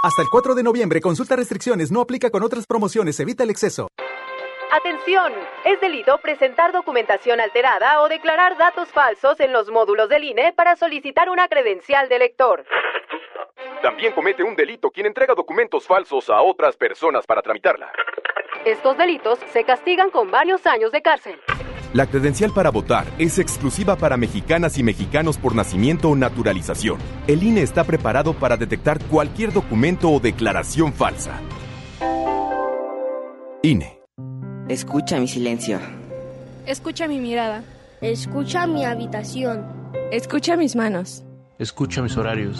[0.03, 3.89] Hasta el 4 de noviembre, consulta restricciones, no aplica con otras promociones, evita el exceso.
[4.71, 5.33] Atención,
[5.65, 10.75] es delito presentar documentación alterada o declarar datos falsos en los módulos del INE para
[10.75, 12.65] solicitar una credencial de lector.
[13.81, 17.89] También comete un delito quien entrega documentos falsos a otras personas para tramitarla.
[18.65, 21.39] Estos delitos se castigan con varios años de cárcel.
[21.93, 26.99] La credencial para votar es exclusiva para mexicanas y mexicanos por nacimiento o naturalización.
[27.25, 31.39] El INE está preparado para detectar cualquier documento o declaración falsa.
[33.63, 34.01] INE.
[34.67, 35.79] Escucha mi silencio.
[36.67, 37.63] Escucha mi mirada.
[38.01, 39.65] Escucha mi habitación.
[40.11, 41.23] Escucha mis manos.
[41.57, 42.59] Escucha mis horarios.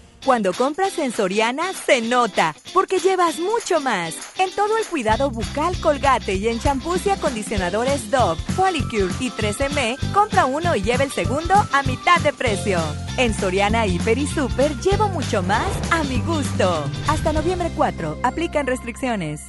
[0.25, 4.13] Cuando compras en Soriana, se nota, porque llevas mucho más.
[4.37, 9.97] En todo el cuidado bucal colgate y en champús y acondicionadores Dove, Polycure y 3M,
[10.13, 12.77] compra uno y lleva el segundo a mitad de precio.
[13.17, 16.83] En Soriana Hiper y Super llevo mucho más a mi gusto.
[17.07, 19.41] Hasta noviembre 4, aplican restricciones.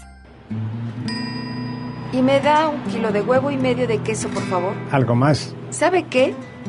[2.14, 4.74] Y me da un kilo de huevo y medio de queso, por favor.
[4.90, 5.54] ¿Algo más?
[5.70, 6.34] ¿Sabe qué?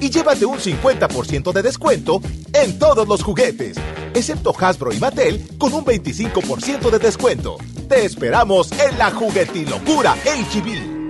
[0.00, 2.20] y llévate un 50% de descuento
[2.52, 3.76] en todos los juguetes,
[4.14, 7.56] excepto Hasbro y Mattel con un 25% de descuento.
[7.88, 11.00] Te esperamos en la juguetilocura HB.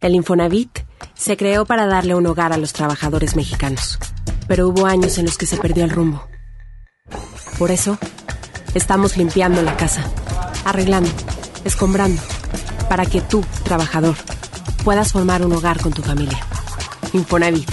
[0.00, 0.80] El Infonavit
[1.14, 3.98] se creó para darle un hogar a los trabajadores mexicanos,
[4.46, 6.26] pero hubo años en los que se perdió el rumbo.
[7.58, 7.98] Por eso,
[8.74, 10.04] estamos limpiando la casa
[10.64, 11.10] arreglando,
[11.64, 12.20] escombrando,
[12.88, 14.16] para que tú, trabajador,
[14.84, 16.38] puedas formar un hogar con tu familia.
[17.12, 17.70] Infonavit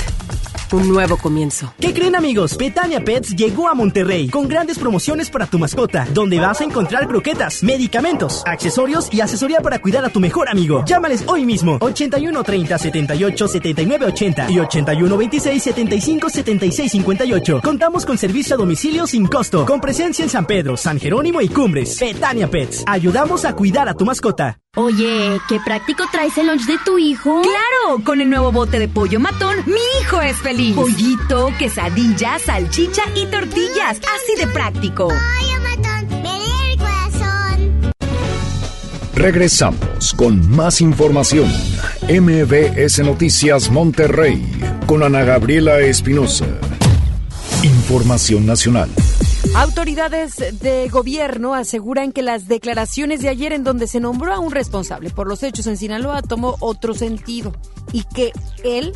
[0.73, 1.73] un nuevo comienzo.
[1.79, 2.55] ¿Qué creen amigos?
[2.55, 7.07] Petania Pets llegó a Monterrey con grandes promociones para tu mascota, donde vas a encontrar
[7.07, 10.83] croquetas, medicamentos, accesorios y asesoría para cuidar a tu mejor amigo.
[10.85, 17.61] Llámales hoy mismo 81 30 78 79 80 y 81 26 75 76 58.
[17.63, 21.49] Contamos con servicio a domicilio sin costo, con presencia en San Pedro, San Jerónimo y
[21.49, 21.97] Cumbres.
[21.99, 24.59] Petania Pets, ayudamos a cuidar a tu mascota.
[24.77, 27.41] Oye, qué práctico traes el lunch de tu hijo.
[27.41, 30.73] Claro, con el nuevo bote de pollo matón, mi hijo es feliz.
[30.77, 35.09] Pollito, quesadilla, salchicha y tortillas, así de práctico.
[35.09, 37.91] Pollo matón, me el corazón.
[39.13, 41.51] Regresamos con más información.
[42.09, 44.41] MBS Noticias Monterrey
[44.85, 46.45] con Ana Gabriela Espinosa.
[47.61, 48.89] Información nacional.
[49.55, 54.51] Autoridades de gobierno aseguran que las declaraciones de ayer en donde se nombró a un
[54.51, 57.53] responsable por los hechos en Sinaloa tomó otro sentido
[57.91, 58.31] y que
[58.63, 58.93] él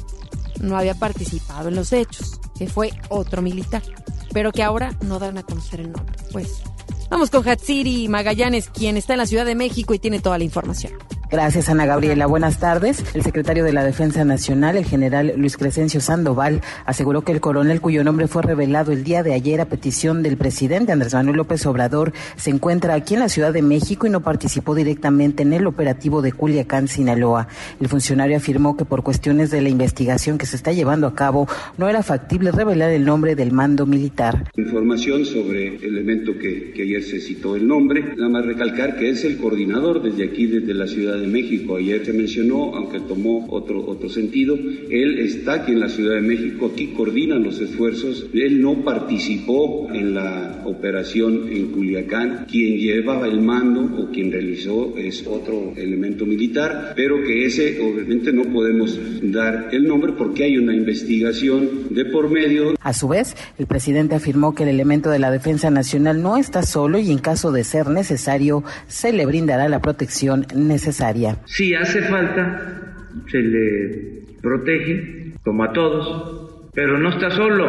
[0.62, 3.84] no había participado en los hechos, que fue otro militar,
[4.32, 6.16] pero que ahora no dan a conocer el nombre.
[6.32, 6.62] Pues
[7.10, 10.46] vamos con Hatsiri Magallanes, quien está en la Ciudad de México y tiene toda la
[10.46, 10.94] información.
[11.32, 12.28] Gracias, Ana Gabriela.
[12.28, 13.04] Buenas tardes.
[13.16, 17.82] El secretario de la Defensa Nacional, el general Luis Crescencio Sandoval, aseguró que el coronel
[17.82, 21.66] cuyo nombre fue revelado el día de ayer a petición del presidente Andrés Manuel López
[21.66, 25.66] Obrador se encuentra aquí en la Ciudad de México y no participó directamente en el
[25.68, 27.48] operativo de Culiacán, Sinaloa.
[27.80, 31.48] El funcionario afirmó que por cuestiones de la investigación que se está llevando a cabo
[31.78, 34.52] no era factible revelar el nombre del mando militar.
[34.56, 38.14] Información sobre el elemento que, que ayer se citó el nombre.
[38.16, 41.78] Nada más recalcar que es el coordinador desde aquí, desde la Ciudad de México.
[41.78, 46.22] Ayer se mencionó, aunque tomó otro, otro sentido, él está aquí en la Ciudad de
[46.22, 48.28] México, aquí coordina los esfuerzos.
[48.34, 52.46] Él no participó en la operación en Culiacán.
[52.50, 58.32] Quien llevaba el mando o quien realizó es otro elemento militar, pero que ese obviamente
[58.34, 62.76] no podemos dar el nombre porque hay una investigación de por medio.
[62.80, 66.64] A su vez, el presidente afirmó que el elemento de la Defensa Nacional no está
[66.64, 71.05] solo y en caso de ser necesario se le brindará la protección necesaria.
[71.46, 72.96] Si hace falta,
[73.32, 77.66] se le protege, como a todos, pero no está solo.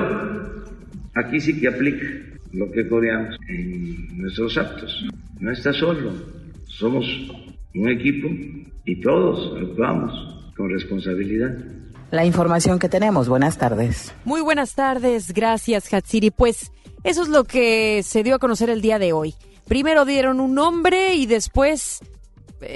[1.14, 2.06] Aquí sí que aplica
[2.52, 5.06] lo que coreamos en nuestros actos.
[5.40, 6.12] No está solo.
[6.66, 7.06] Somos
[7.74, 8.28] un equipo
[8.84, 10.12] y todos actuamos
[10.56, 11.54] con responsabilidad.
[12.10, 13.28] la información que tenemos.
[13.28, 14.14] Buenas tardes.
[14.24, 16.30] Muy buenas tardes, gracias Hatsiri.
[16.30, 16.70] Pues
[17.04, 19.34] eso es lo que se dio a conocer el día de hoy.
[19.68, 22.00] Primero dieron un nombre y después,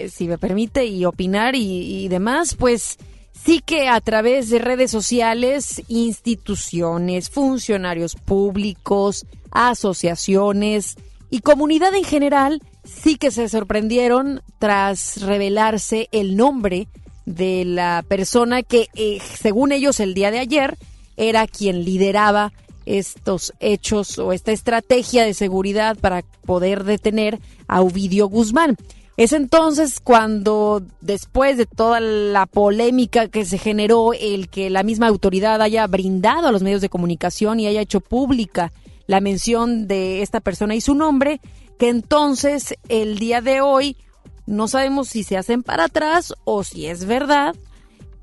[0.08, 2.98] si me permite, y opinar y, y demás, pues
[3.32, 10.96] sí que a través de redes sociales, instituciones, funcionarios públicos, asociaciones
[11.30, 16.88] y comunidad en general, sí que se sorprendieron tras revelarse el nombre
[17.24, 20.76] de la persona que, eh, según ellos, el día de ayer
[21.16, 22.52] era quien lideraba
[22.86, 27.38] estos hechos o esta estrategia de seguridad para poder detener
[27.68, 28.76] a Ovidio Guzmán.
[29.20, 35.08] Es entonces cuando, después de toda la polémica que se generó, el que la misma
[35.08, 38.72] autoridad haya brindado a los medios de comunicación y haya hecho pública
[39.06, 41.42] la mención de esta persona y su nombre,
[41.78, 43.98] que entonces el día de hoy
[44.46, 47.54] no sabemos si se hacen para atrás o si es verdad,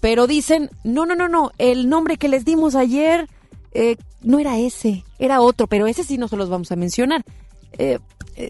[0.02, 3.28] pero dicen, no, no, no, no, el nombre que les dimos ayer
[3.72, 7.24] eh, no era ese, era otro, pero ese sí no se los vamos a mencionar.
[7.74, 8.00] Eh,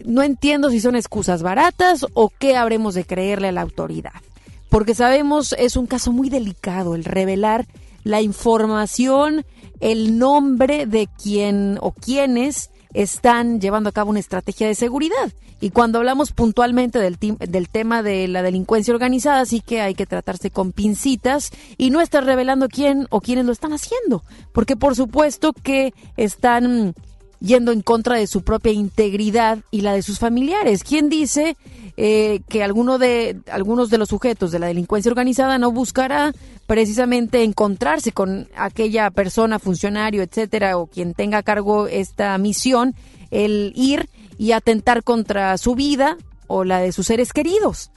[0.04, 4.20] no entiendo si son excusas baratas o qué habremos de creerle a la autoridad,
[4.68, 7.66] porque sabemos es un caso muy delicado el revelar
[8.04, 9.44] la información,
[9.80, 15.32] el nombre de quien o quienes están llevando a cabo una estrategia de seguridad.
[15.60, 20.06] Y cuando hablamos puntualmente del, del tema de la delincuencia organizada, sí que hay que
[20.06, 24.22] tratarse con pincitas y no estar revelando quién o quiénes lo están haciendo.
[24.52, 26.94] Porque por supuesto que están
[27.40, 30.82] yendo en contra de su propia integridad y la de sus familiares.
[30.84, 31.56] ¿Quién dice
[31.96, 36.32] eh, que alguno de, algunos de los sujetos de la delincuencia organizada no buscará
[36.66, 42.94] precisamente encontrarse con aquella persona, funcionario, etcétera, o quien tenga a cargo esta misión,
[43.30, 47.90] el ir y atentar contra su vida o la de sus seres queridos?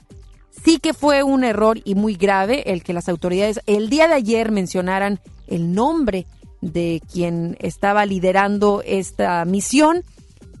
[0.64, 4.14] Sí que fue un error y muy grave el que las autoridades el día de
[4.14, 6.26] ayer mencionaran el nombre
[6.62, 10.02] de quien estaba liderando esta misión,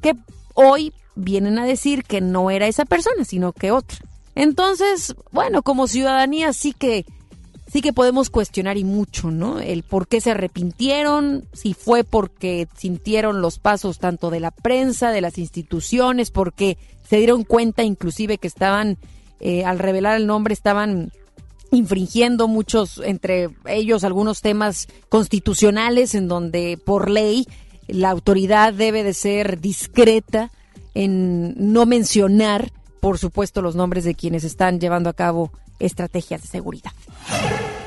[0.02, 0.14] que
[0.52, 3.98] hoy vienen a decir que no era esa persona, sino que otra.
[4.34, 7.06] Entonces, bueno, como ciudadanía sí que
[7.72, 9.58] sí que podemos cuestionar y mucho, ¿no?
[9.58, 15.10] El por qué se arrepintieron, si fue porque sintieron los pasos tanto de la prensa,
[15.10, 16.76] de las instituciones, porque
[17.08, 18.98] se dieron cuenta inclusive que estaban,
[19.40, 21.12] eh, al revelar el nombre, estaban
[21.72, 27.46] infringiendo muchos, entre ellos algunos temas constitucionales en donde por ley
[27.88, 30.52] la autoridad debe de ser discreta
[30.94, 36.48] en no mencionar, por supuesto, los nombres de quienes están llevando a cabo estrategias de
[36.48, 36.92] seguridad.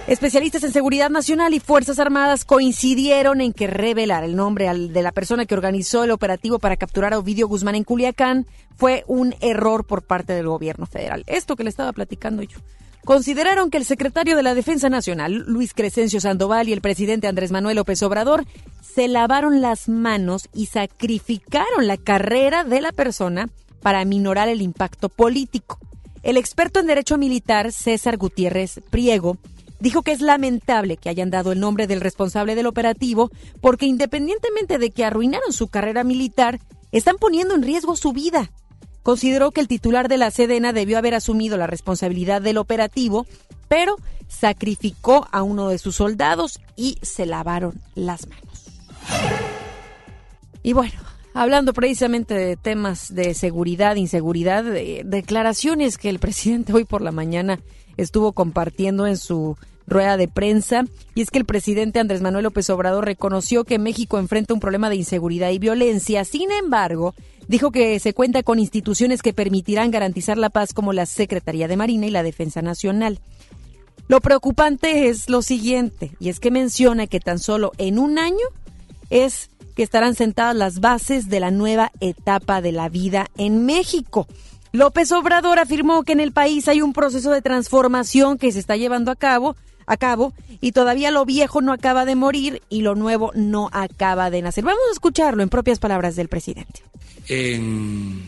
[0.08, 5.12] Especialistas en seguridad nacional y Fuerzas Armadas coincidieron en que revelar el nombre de la
[5.12, 8.46] persona que organizó el operativo para capturar a Ovidio Guzmán en Culiacán
[8.76, 11.24] fue un error por parte del gobierno federal.
[11.28, 12.60] Esto que le estaba platicando yo
[13.06, 17.52] consideraron que el secretario de la Defensa Nacional, Luis Crescencio Sandoval, y el presidente Andrés
[17.52, 18.46] Manuel López Obrador
[18.82, 23.50] se lavaron las manos y sacrificaron la carrera de la persona
[23.82, 25.80] para minorar el impacto político.
[26.24, 29.38] El experto en derecho militar, César Gutiérrez Priego,
[29.80, 33.30] dijo que es lamentable que hayan dado el nombre del responsable del operativo
[33.62, 36.60] porque independientemente de que arruinaron su carrera militar,
[36.92, 38.52] están poniendo en riesgo su vida
[39.06, 43.28] consideró que el titular de la Sedena debió haber asumido la responsabilidad del operativo,
[43.68, 48.66] pero sacrificó a uno de sus soldados y se lavaron las manos.
[50.64, 51.00] Y bueno,
[51.36, 57.12] hablando precisamente de temas de seguridad, inseguridad, de declaraciones que el presidente hoy por la
[57.12, 57.60] mañana
[57.98, 62.68] estuvo compartiendo en su rueda de prensa, y es que el presidente Andrés Manuel López
[62.72, 66.26] Obrador reconoció que México enfrenta un problema de inseguridad y violencia.
[66.26, 67.14] Sin embargo,
[67.48, 71.78] Dijo que se cuenta con instituciones que permitirán garantizar la paz como la Secretaría de
[71.78, 73.20] Marina y la Defensa Nacional.
[74.08, 78.46] Lo preocupante es lo siguiente, y es que menciona que tan solo en un año
[79.10, 84.28] es que estarán sentadas las bases de la nueva etapa de la vida en México.
[84.72, 88.76] López Obrador afirmó que en el país hay un proceso de transformación que se está
[88.76, 92.96] llevando a cabo, a cabo y todavía lo viejo no acaba de morir y lo
[92.96, 94.64] nuevo no acaba de nacer.
[94.64, 96.82] Vamos a escucharlo en propias palabras del presidente
[97.28, 98.24] en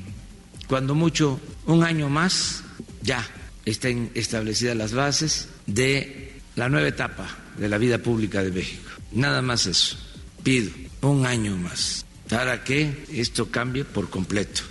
[0.67, 2.63] cuando mucho un año más
[3.01, 3.25] ya
[3.65, 8.89] estén establecidas las bases de la nueva etapa de la vida pública de México.
[9.11, 9.97] Nada más eso.
[10.43, 14.63] Pido un año más para que esto cambie por completo.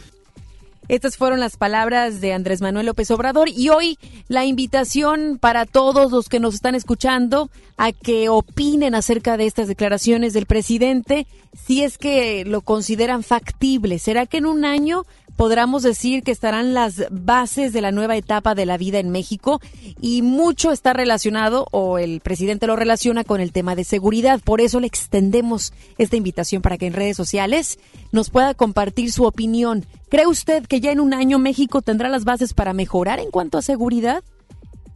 [0.89, 6.13] Estas fueron las palabras de Andrés Manuel López Obrador y hoy la invitación para todos
[6.13, 11.83] los que nos están escuchando a que opinen acerca de estas declaraciones del presidente, si
[11.83, 13.99] es que lo consideran factible.
[13.99, 15.07] ¿Será que en un año
[15.37, 19.61] podríamos decir que estarán las bases de la nueva etapa de la vida en México
[20.01, 24.41] y mucho está relacionado o el presidente lo relaciona con el tema de seguridad.
[24.43, 27.79] Por eso le extendemos esta invitación para que en redes sociales
[28.13, 29.85] nos pueda compartir su opinión.
[30.09, 33.59] ¿Cree usted que ya en un año México tendrá las bases para mejorar en cuanto
[33.59, 34.25] a seguridad?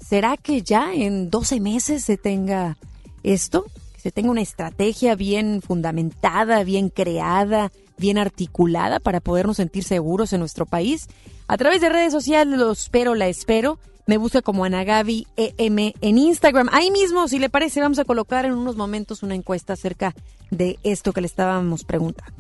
[0.01, 2.78] ¿Será que ya en 12 meses se tenga
[3.22, 3.66] esto?
[3.95, 7.70] Que se tenga una estrategia bien fundamentada, bien creada,
[8.01, 11.07] bien articulada para podernos sentir seguros en nuestro país.
[11.46, 13.78] A través de redes sociales lo espero, la espero.
[14.07, 16.68] Me busca como Anagabi EM en Instagram.
[16.72, 20.14] Ahí mismo, si le parece, vamos a colocar en unos momentos una encuesta acerca
[20.51, 22.34] de esto que le estábamos preguntando.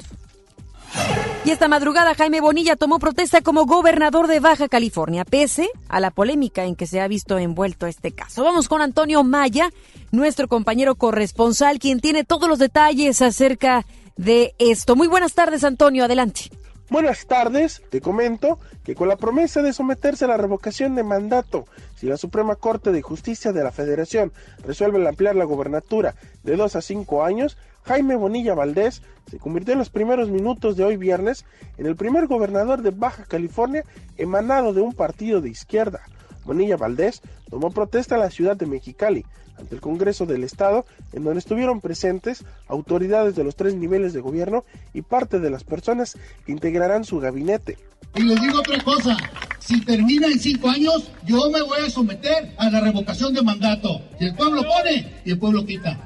[1.44, 6.10] Y esta madrugada Jaime Bonilla tomó protesta como gobernador de Baja California, pese a la
[6.10, 8.44] polémica en que se ha visto envuelto este caso.
[8.44, 9.70] Vamos con Antonio Maya,
[10.10, 13.86] nuestro compañero corresponsal, quien tiene todos los detalles acerca
[14.20, 14.96] de esto.
[14.96, 16.50] Muy buenas tardes, Antonio, adelante.
[16.90, 21.66] Buenas tardes, te comento que con la promesa de someterse a la revocación de mandato,
[21.94, 24.32] si la Suprema Corte de Justicia de la Federación
[24.66, 29.78] resuelve ampliar la gobernatura de dos a cinco años, Jaime Bonilla Valdés se convirtió en
[29.78, 31.46] los primeros minutos de hoy viernes
[31.78, 33.84] en el primer gobernador de Baja California
[34.18, 36.00] emanado de un partido de izquierda.
[36.44, 39.24] Bonilla Valdés tomó protesta en la ciudad de Mexicali,
[39.60, 44.20] ante el Congreso del Estado, en donde estuvieron presentes autoridades de los tres niveles de
[44.20, 47.78] gobierno y parte de las personas que integrarán su gabinete.
[48.14, 49.16] Y les digo otra cosa,
[49.60, 54.00] si termina en cinco años, yo me voy a someter a la revocación de mandato.
[54.18, 55.96] Si el pueblo pone y el pueblo quita.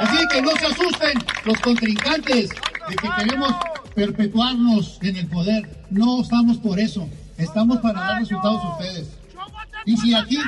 [0.00, 3.54] Así que no se asusten los contrincantes de que queremos
[3.94, 5.68] perpetuarnos en el poder.
[5.90, 7.06] No estamos por eso.
[7.36, 9.08] Estamos para dar resultados a ustedes.
[9.86, 10.38] Y si aquí,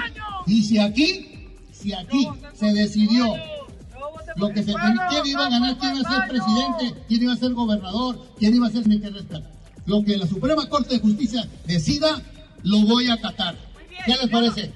[0.46, 1.31] y si aquí,
[1.82, 3.34] si aquí se decidió
[4.36, 7.36] lo que se quién iba a ganar, quién iba a ser presidente, quién iba a
[7.36, 9.46] ser gobernador, quién iba a ser secretario.
[9.86, 12.22] Lo que la Suprema Corte de Justicia decida,
[12.62, 13.56] lo voy a acatar.
[14.06, 14.72] ¿Qué les parece?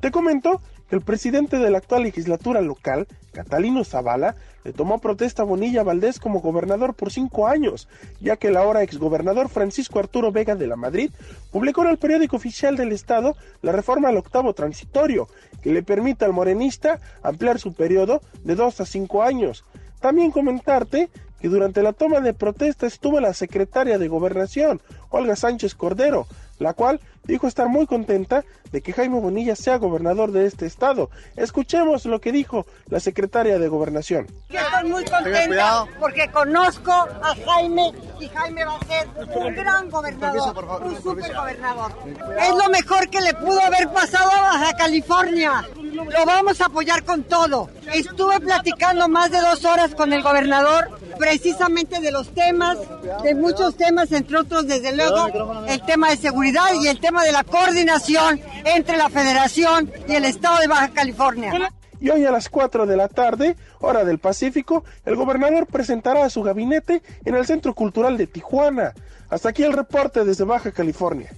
[0.00, 4.36] Te comento que el presidente de la actual legislatura local, Catalino Zavala,
[4.72, 7.88] tomó protesta Bonilla Valdés como gobernador por cinco años,
[8.20, 11.10] ya que el ahora exgobernador Francisco Arturo Vega de la Madrid
[11.50, 15.28] publicó en el periódico oficial del Estado la reforma al octavo transitorio,
[15.62, 19.64] que le permite al morenista ampliar su periodo de dos a cinco años.
[20.00, 21.10] También comentarte
[21.40, 26.26] que durante la toma de protesta estuvo la secretaria de Gobernación, Olga Sánchez Cordero,
[26.58, 31.10] la cual dijo estar muy contenta de que Jaime Bonilla sea gobernador de este estado.
[31.36, 34.26] Escuchemos lo que dijo la secretaria de Gobernación.
[34.48, 40.82] estoy muy contenta porque conozco a Jaime y Jaime va a ser un gran gobernador,
[40.82, 41.92] un super gobernador.
[42.40, 45.68] Es lo mejor que le pudo haber pasado a Baja California.
[45.76, 47.68] Lo vamos a apoyar con todo.
[47.92, 52.78] Estuve platicando más de dos horas con el gobernador precisamente de los temas,
[53.22, 55.26] de muchos temas, entre otros, desde luego,
[55.66, 60.24] el tema de seguridad y el tema de la coordinación entre la Federación y el
[60.24, 61.70] Estado de Baja California.
[62.00, 66.30] Y hoy a las 4 de la tarde, hora del Pacífico, el gobernador presentará a
[66.30, 68.94] su gabinete en el Centro Cultural de Tijuana.
[69.30, 71.30] Hasta aquí el reporte desde Baja California.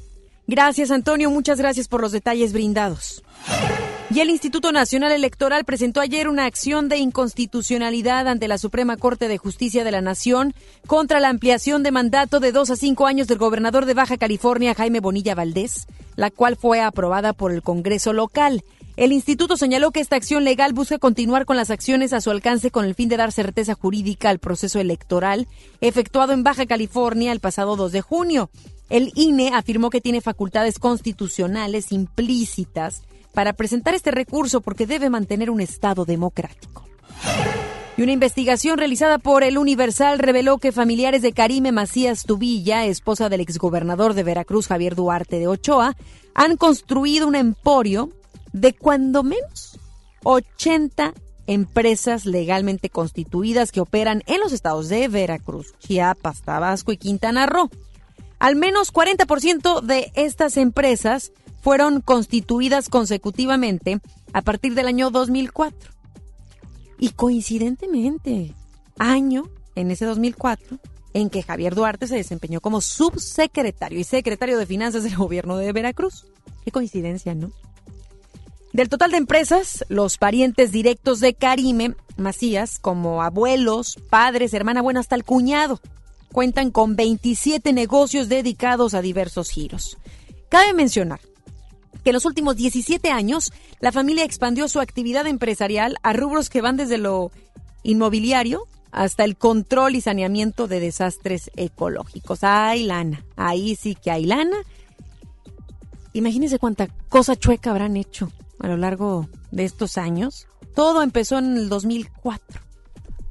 [0.47, 1.31] Gracias, Antonio.
[1.31, 3.23] Muchas gracias por los detalles brindados.
[4.13, 9.29] Y el Instituto Nacional Electoral presentó ayer una acción de inconstitucionalidad ante la Suprema Corte
[9.29, 10.53] de Justicia de la Nación
[10.89, 14.75] contra la ampliación de mandato de dos a cinco años del gobernador de Baja California,
[14.75, 15.87] Jaime Bonilla Valdés,
[16.17, 18.65] la cual fue aprobada por el Congreso local.
[18.97, 22.73] El instituto señaló que esta acción legal busca continuar con las acciones a su alcance
[22.73, 25.47] con el fin de dar certeza jurídica al proceso electoral
[25.81, 28.51] efectuado en Baja California el pasado 2 de junio.
[28.89, 35.51] El INE afirmó que tiene facultades constitucionales implícitas para presentar este recurso porque debe mantener
[35.51, 36.85] un Estado democrático.
[37.97, 43.29] Y una investigación realizada por el Universal reveló que familiares de Karime Macías Tubilla, esposa
[43.29, 45.97] del exgobernador de Veracruz Javier Duarte de Ochoa,
[46.35, 48.09] han construido un emporio
[48.53, 49.79] de cuando menos
[50.25, 51.13] 80
[51.47, 57.71] empresas legalmente constituidas que operan en los estados de Veracruz, Chiapas, Tabasco y Quintana Roo.
[58.39, 64.01] Al menos 40% de estas empresas fueron constituidas consecutivamente
[64.33, 65.93] a partir del año 2004.
[66.99, 68.55] Y coincidentemente,
[68.99, 69.45] año
[69.75, 70.79] en ese 2004
[71.13, 75.73] en que Javier Duarte se desempeñó como subsecretario y secretario de Finanzas del gobierno de
[75.73, 76.27] Veracruz.
[76.65, 77.51] Qué coincidencia, ¿no?
[78.73, 85.01] Del total de empresas, los parientes directos de Karime Macías, como abuelos, padres, hermana, bueno,
[85.01, 85.81] hasta el cuñado,
[86.33, 89.99] cuentan con 27 negocios dedicados a diversos giros.
[90.49, 91.21] Cabe mencionar
[92.03, 96.63] que en los últimos 17 años la familia expandió su actividad empresarial a rubros que
[96.63, 97.31] van desde lo
[97.83, 102.41] inmobiliario hasta el control y saneamiento de desastres ecológicos.
[102.43, 104.57] Ay, lana, ahí sí que hay lana.
[106.13, 110.49] Imagínense cuánta cosa chueca habrán hecho a lo largo de estos años.
[110.75, 112.61] Todo empezó en el 2004,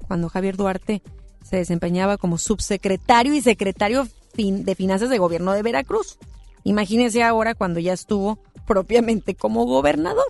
[0.07, 1.01] cuando Javier Duarte
[1.43, 6.17] se desempeñaba como subsecretario y secretario de Finanzas de Gobierno de Veracruz.
[6.63, 8.39] Imagínense ahora cuando ya estuvo
[8.69, 10.27] propiamente como gobernador.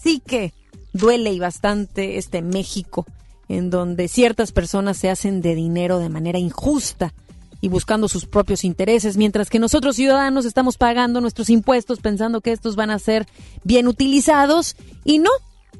[0.00, 0.54] Sí que
[0.92, 3.04] duele y bastante este México
[3.48, 7.14] en donde ciertas personas se hacen de dinero de manera injusta
[7.60, 12.52] y buscando sus propios intereses, mientras que nosotros ciudadanos estamos pagando nuestros impuestos pensando que
[12.52, 13.26] estos van a ser
[13.64, 15.30] bien utilizados y no.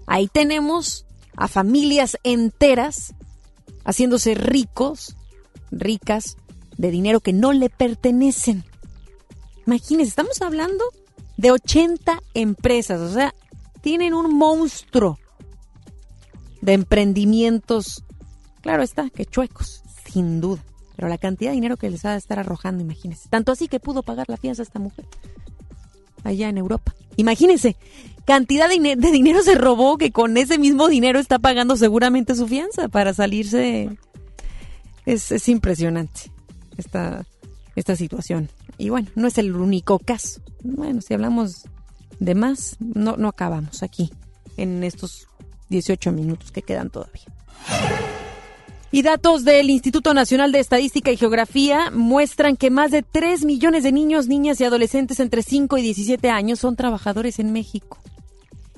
[0.06, 1.06] Ahí tenemos
[1.36, 3.14] a familias enteras
[3.84, 5.14] haciéndose ricos,
[5.70, 6.36] ricas,
[6.76, 8.64] de dinero que no le pertenecen.
[9.64, 10.82] Imagínense, estamos hablando
[11.38, 13.34] de 80 empresas, o sea,
[13.80, 15.18] tienen un monstruo
[16.60, 18.04] de emprendimientos,
[18.60, 19.82] claro está, que chuecos,
[20.12, 20.62] sin duda.
[20.96, 23.28] Pero la cantidad de dinero que les va a estar arrojando, imagínense.
[23.28, 25.06] Tanto así que pudo pagar la fianza esta mujer
[26.24, 26.92] allá en Europa.
[27.16, 27.76] Imagínense,
[28.24, 32.88] cantidad de, dinero se robó que con ese mismo dinero está pagando seguramente su fianza
[32.88, 33.96] para salirse.
[35.06, 36.32] Es, es impresionante
[36.76, 37.24] esta,
[37.76, 38.50] esta situación.
[38.78, 40.40] Y bueno, no es el único caso.
[40.62, 41.64] Bueno, si hablamos
[42.20, 44.10] de más, no, acabamos aquí
[44.56, 45.26] en estos
[45.68, 47.24] 18 minutos que quedan todavía.
[48.90, 53.82] Y datos del Instituto Nacional de Estadística y Geografía muestran que más de 3 millones
[53.82, 57.98] de niños, niñas y adolescentes entre 5 y 17 años son trabajadores en México.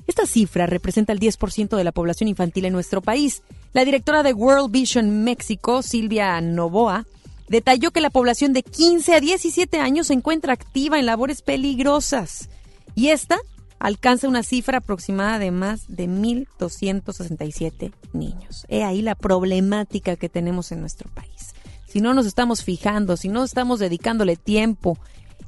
[0.07, 3.43] Esta cifra representa el 10% de la población infantil en nuestro país.
[3.71, 7.05] La directora de World Vision México, Silvia Novoa,
[7.51, 12.49] detalló que la población de 15 a 17 años se encuentra activa en labores peligrosas.
[12.95, 13.39] Y esta
[13.77, 18.65] alcanza una cifra aproximada de más de 1.267 niños.
[18.69, 21.53] He ahí la problemática que tenemos en nuestro país.
[21.87, 24.97] Si no nos estamos fijando, si no estamos dedicándole tiempo,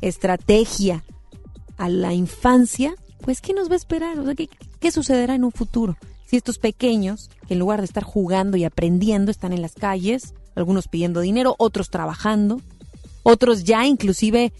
[0.01, 1.05] estrategia
[1.77, 4.17] a la infancia, pues ¿qué nos va a esperar?
[4.35, 4.49] ¿qué,
[4.81, 5.95] ¿Qué sucederá en un futuro?
[6.25, 10.33] Si estos pequeños, que en lugar de estar jugando y aprendiendo, están en las calles,
[10.55, 12.61] algunos pidiendo dinero, otros trabajando,
[13.23, 14.53] otros ya inclusive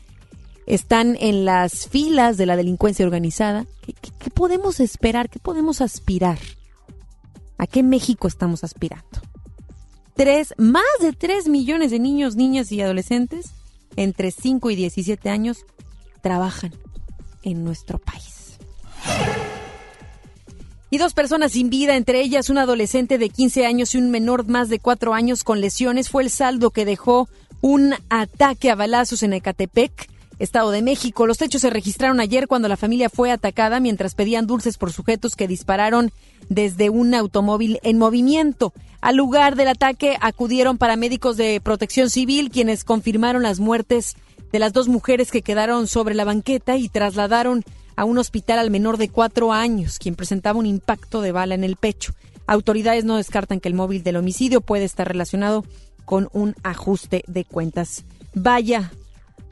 [0.66, 3.66] están en las filas de la delincuencia organizada.
[3.86, 5.30] ¿Qué, podemos esperar?
[5.30, 6.40] ¿Qué podemos aspirar?
[7.58, 9.22] ¿A qué México estamos aspirando?
[10.16, 13.52] Tres, más de 3 millones de niños, niñas y adolescentes
[13.96, 15.66] entre 5 y 17 años
[16.22, 16.74] trabajan
[17.44, 18.58] en nuestro país.
[20.94, 24.48] Y dos personas sin vida, entre ellas un adolescente de 15 años y un menor
[24.48, 27.28] más de 4 años con lesiones, fue el saldo que dejó
[27.62, 31.26] un ataque a balazos en Ecatepec Estado de México.
[31.26, 35.36] Los hechos se registraron ayer cuando la familia fue atacada mientras pedían dulces por sujetos
[35.36, 36.12] que dispararon
[36.48, 38.72] desde un automóvil en movimiento.
[39.02, 44.16] Al lugar del ataque acudieron paramédicos de protección civil quienes confirmaron las muertes
[44.52, 47.64] de las dos mujeres que quedaron sobre la banqueta y trasladaron
[47.96, 51.64] a un hospital al menor de cuatro años, quien presentaba un impacto de bala en
[51.64, 52.14] el pecho.
[52.48, 55.66] Autoridades no descartan que el móvil del homicidio puede estar relacionado
[56.06, 58.04] con un ajuste de cuentas.
[58.34, 58.92] Vaya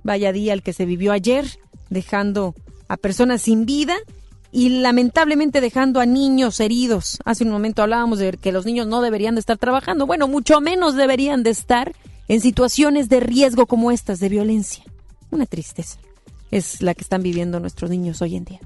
[0.03, 1.45] Vaya día el que se vivió ayer,
[1.89, 2.55] dejando
[2.87, 3.95] a personas sin vida
[4.51, 7.19] y lamentablemente dejando a niños heridos.
[7.23, 10.07] Hace un momento hablábamos de que los niños no deberían de estar trabajando.
[10.07, 11.93] Bueno, mucho menos deberían de estar
[12.27, 14.83] en situaciones de riesgo como estas, de violencia.
[15.29, 15.99] Una tristeza
[16.51, 18.59] es la que están viviendo nuestros niños hoy en día.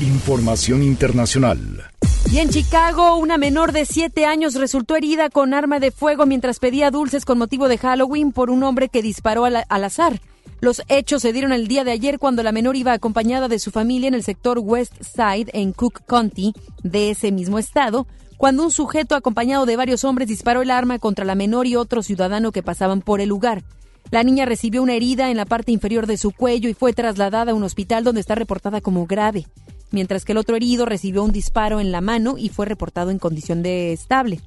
[0.00, 1.84] Información internacional.
[2.30, 6.58] Y en Chicago, una menor de 7 años resultó herida con arma de fuego mientras
[6.58, 10.20] pedía dulces con motivo de Halloween por un hombre que disparó al, azar.
[10.60, 13.70] Los hechos se dieron el día de ayer cuando la menor iba acompañada de su
[13.70, 18.06] familia en el sector West Side en Cook County de ese mismo estado,
[18.36, 22.02] cuando un sujeto acompañado de varios hombres disparó el arma contra la menor y otro
[22.02, 23.62] ciudadano que pasaban por el lugar.
[24.10, 27.52] La niña recibió una herida en la parte inferior de su cuello y fue trasladada
[27.52, 29.46] a un hospital donde está reportada como grave
[29.90, 33.18] mientras que el otro herido recibió un disparo en la mano y fue reportado en
[33.18, 34.40] condición de estable.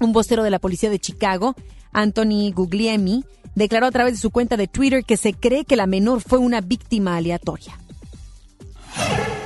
[0.00, 1.54] Un vocero de la policía de Chicago,
[1.92, 3.24] Anthony Guglielmi,
[3.54, 6.38] declaró a través de su cuenta de Twitter que se cree que la menor fue
[6.38, 7.78] una víctima aleatoria.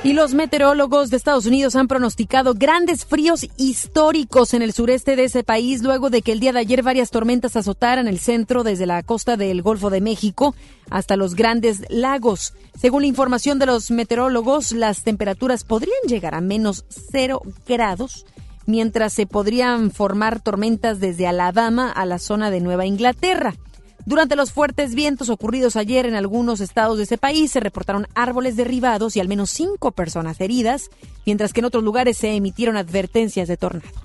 [0.03, 5.25] Y los meteorólogos de Estados Unidos han pronosticado grandes fríos históricos en el sureste de
[5.25, 8.85] ese país luego de que el día de ayer varias tormentas azotaran el centro desde
[8.85, 10.55] la costa del Golfo de México
[10.89, 12.53] hasta los grandes lagos.
[12.79, 18.25] Según la información de los meteorólogos, las temperaturas podrían llegar a menos cero grados,
[18.65, 23.55] mientras se podrían formar tormentas desde Alabama a la zona de Nueva Inglaterra.
[24.07, 28.55] Durante los fuertes vientos ocurridos ayer en algunos estados de ese país se reportaron árboles
[28.55, 30.89] derribados y al menos cinco personas heridas,
[31.25, 33.99] mientras que en otros lugares se emitieron advertencias de tornado.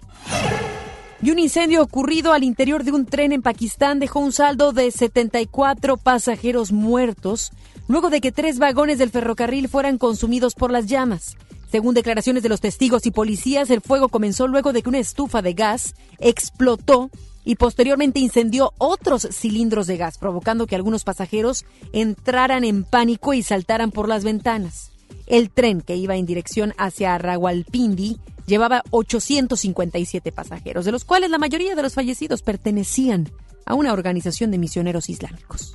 [1.22, 4.90] Y un incendio ocurrido al interior de un tren en Pakistán dejó un saldo de
[4.90, 7.52] 74 pasajeros muertos,
[7.86, 11.36] luego de que tres vagones del ferrocarril fueran consumidos por las llamas.
[11.70, 15.42] Según declaraciones de los testigos y policías, el fuego comenzó luego de que una estufa
[15.42, 17.08] de gas explotó
[17.44, 23.42] y posteriormente incendió otros cilindros de gas, provocando que algunos pasajeros entraran en pánico y
[23.42, 24.92] saltaran por las ventanas.
[25.26, 31.38] El tren que iba en dirección hacia Rawalpindi llevaba 857 pasajeros, de los cuales la
[31.38, 33.30] mayoría de los fallecidos pertenecían
[33.64, 35.74] a una organización de misioneros islámicos.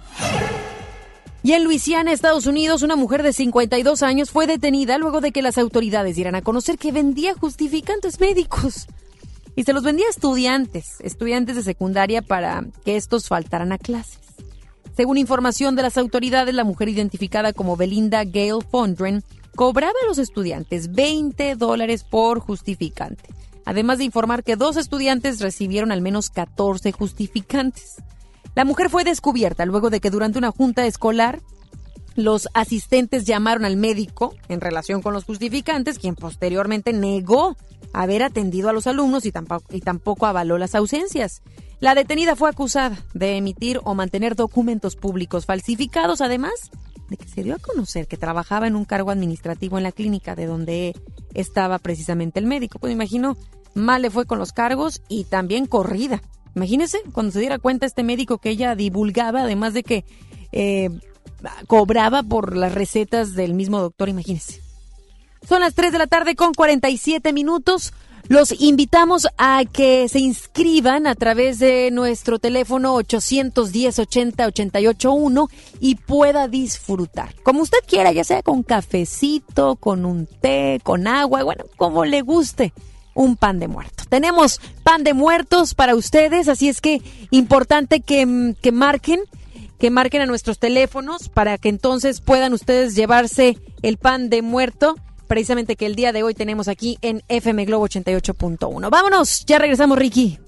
[1.43, 5.41] Y en Luisiana, Estados Unidos, una mujer de 52 años fue detenida luego de que
[5.41, 8.87] las autoridades dieran a conocer que vendía justificantes médicos.
[9.57, 14.19] Y se los vendía a estudiantes, estudiantes de secundaria para que estos faltaran a clases.
[14.95, 19.23] Según información de las autoridades, la mujer identificada como Belinda Gale Fondren
[19.55, 23.23] cobraba a los estudiantes 20 dólares por justificante,
[23.65, 27.95] además de informar que dos estudiantes recibieron al menos 14 justificantes.
[28.53, 31.41] La mujer fue descubierta luego de que durante una junta escolar
[32.17, 37.55] los asistentes llamaron al médico en relación con los justificantes, quien posteriormente negó
[37.93, 41.43] haber atendido a los alumnos y tampoco, y tampoco avaló las ausencias.
[41.79, 46.71] La detenida fue acusada de emitir o mantener documentos públicos falsificados, además
[47.07, 50.35] de que se dio a conocer que trabajaba en un cargo administrativo en la clínica
[50.35, 50.95] de donde
[51.35, 52.79] estaba precisamente el médico.
[52.79, 53.37] Pues imagino,
[53.75, 56.23] mal le fue con los cargos y también corrida.
[56.55, 60.03] Imagínese cuando se diera cuenta este médico que ella divulgaba, además de que
[60.51, 60.89] eh,
[61.67, 64.61] cobraba por las recetas del mismo doctor, imagínese.
[65.47, 67.93] Son las 3 de la tarde con 47 minutos.
[68.27, 75.95] Los invitamos a que se inscriban a través de nuestro teléfono 810 80 881 y
[75.95, 77.33] pueda disfrutar.
[77.43, 82.21] Como usted quiera, ya sea con cafecito, con un té, con agua, bueno, como le
[82.21, 82.73] guste,
[83.13, 84.03] un pan de muerto.
[84.09, 89.21] Tenemos pan de muertos para ustedes, así es que importante que, que marquen
[89.79, 94.95] que marquen a nuestros teléfonos para que entonces puedan ustedes llevarse el pan de muerto
[95.27, 98.89] precisamente que el día de hoy tenemos aquí en FM Globo 88.1.
[98.89, 100.39] Vámonos, ya regresamos, Ricky.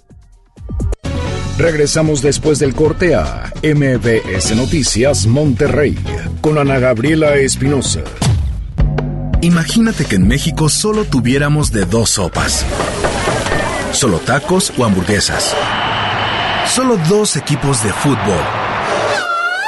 [1.57, 5.97] Regresamos después del corte a MBS Noticias Monterrey
[6.39, 8.01] con Ana Gabriela Espinosa.
[9.41, 12.65] Imagínate que en México solo tuviéramos de dos sopas.
[13.91, 15.53] Solo tacos o hamburguesas.
[16.67, 18.68] Solo dos equipos de fútbol.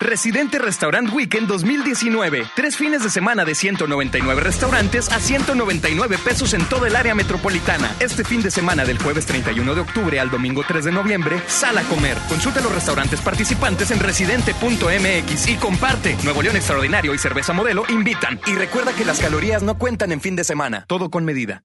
[0.00, 2.46] Residente Restaurant Weekend 2019.
[2.54, 7.90] Tres fines de semana de 199 restaurantes a 199 pesos en toda el área metropolitana.
[7.98, 11.78] Este fin de semana del jueves 31 de octubre al domingo 3 de noviembre, sal
[11.78, 12.16] a comer.
[12.28, 16.16] Consulta los restaurantes participantes en residente.mx y comparte.
[16.22, 18.38] Nuevo León Extraordinario y Cerveza Modelo invitan.
[18.46, 20.84] Y recuerda que las calorías no cuentan en fin de semana.
[20.86, 21.64] Todo con medida.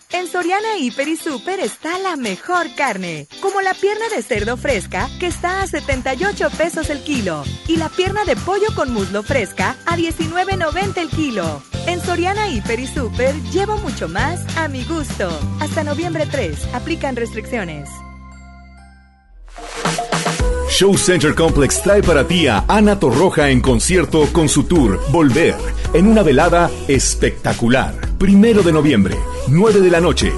[0.13, 5.09] En Soriana Hiper y Super está la mejor carne, como la pierna de cerdo fresca
[5.19, 9.77] que está a 78 pesos el kilo y la pierna de pollo con muslo fresca
[9.85, 11.63] a 19.90 el kilo.
[11.87, 15.29] En Soriana Hiper y Super llevo mucho más a mi gusto.
[15.61, 17.89] Hasta noviembre 3, aplican restricciones.
[20.71, 25.53] Show Center Complex trae para ti a Ana Torroja en concierto con su tour Volver,
[25.93, 27.93] en una velada espectacular.
[28.17, 29.17] Primero de noviembre,
[29.49, 30.31] 9 de la noche.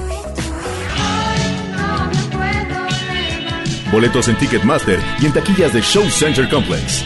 [3.91, 7.05] Boletos en Ticketmaster y en taquillas de Show Center Complex.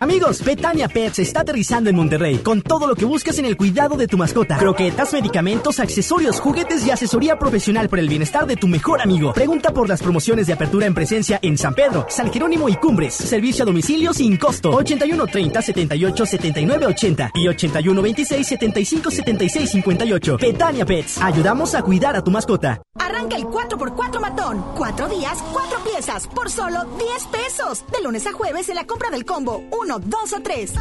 [0.00, 3.96] Amigos, Betania Pets está aterrizando en Monterrey con todo lo que buscas en el cuidado
[3.96, 4.56] de tu mascota.
[4.56, 9.32] Croquetas, medicamentos, accesorios, juguetes y asesoría profesional por el bienestar de tu mejor amigo.
[9.32, 13.14] Pregunta por las promociones de apertura en presencia en San Pedro, San Jerónimo y Cumbres.
[13.14, 14.70] Servicio a domicilio sin costo.
[14.70, 20.36] 8130 78 79 80 y 8126 75 76 58.
[20.40, 21.20] Betania Pets.
[21.20, 22.80] Ayudamos a cuidar a tu mascota.
[23.00, 24.64] Arranca el 4x4 matón.
[24.76, 27.84] Cuatro días, cuatro piezas, por solo 10 pesos.
[27.90, 29.62] De lunes a jueves en la compra del combo.
[29.70, 30.74] 1, 2 o 3.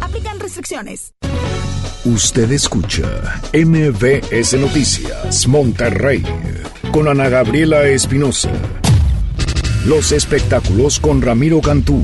[0.00, 1.12] Aplican restricciones.
[2.06, 3.02] Usted escucha
[3.52, 6.22] MBS Noticias Monterrey
[6.92, 8.50] con Ana Gabriela Espinosa.
[9.84, 12.02] Los espectáculos con Ramiro Cantú.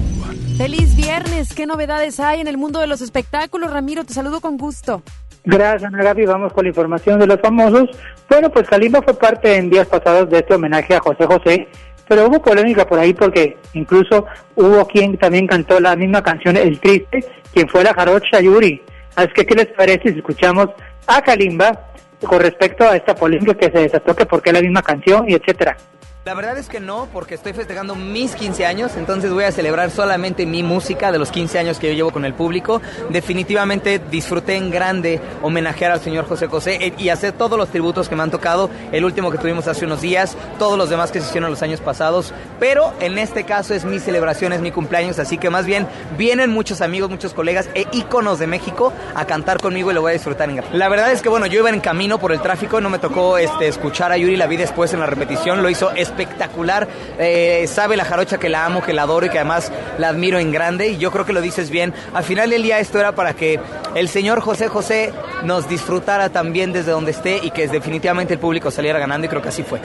[0.59, 3.70] Feliz viernes, ¿qué novedades hay en el mundo de los espectáculos?
[3.70, 5.03] Ramiro, te saludo con gusto.
[5.44, 6.26] Gracias, Ana Gaby.
[6.26, 7.88] Vamos con la información de los famosos.
[8.28, 11.68] Bueno, pues Kalimba fue parte en días pasados de este homenaje a José José,
[12.09, 14.26] pero hubo polémica por ahí porque incluso
[14.57, 18.82] hubo quien también cantó la misma canción, El Triste, quien fue la jarocha Yuri.
[19.14, 20.68] Así que, ¿qué les parece si escuchamos
[21.07, 21.88] a Kalimba
[22.26, 25.34] con respecto a esta polémica que se desató, que por qué la misma canción y
[25.34, 25.76] etcétera?
[26.24, 29.90] La verdad es que no, porque estoy festejando mis 15 años, entonces voy a celebrar
[29.90, 32.80] solamente mi música de los 15 años que yo llevo con el público.
[33.10, 38.08] Definitivamente disfruté en grande homenajear al señor José José eh, y hacer todos los tributos
[38.08, 41.20] que me han tocado, el último que tuvimos hace unos días, todos los demás que
[41.20, 45.18] se hicieron los años pasados, pero en este caso es mi celebración, es mi cumpleaños,
[45.18, 49.60] así que más bien vienen muchos amigos, muchos colegas e íconos de México a cantar
[49.60, 50.78] conmigo y lo voy a disfrutar en grande.
[50.78, 53.38] La verdad es que bueno, yo iba en camino por el tráfico, no me tocó
[53.38, 56.88] este, escuchar a Yuri, la vi después en la repetición, lo hizo espectacular.
[57.18, 60.38] Eh, sabe la jarocha que la amo, que la adoro y que además la admiro
[60.38, 60.88] en grande.
[60.88, 61.92] Y yo creo que lo dices bien.
[62.14, 63.58] Al final del día esto era para que
[63.94, 65.12] el señor José José
[65.44, 69.42] nos disfrutara también desde donde esté y que definitivamente el público saliera ganando y creo
[69.42, 69.80] que así fue.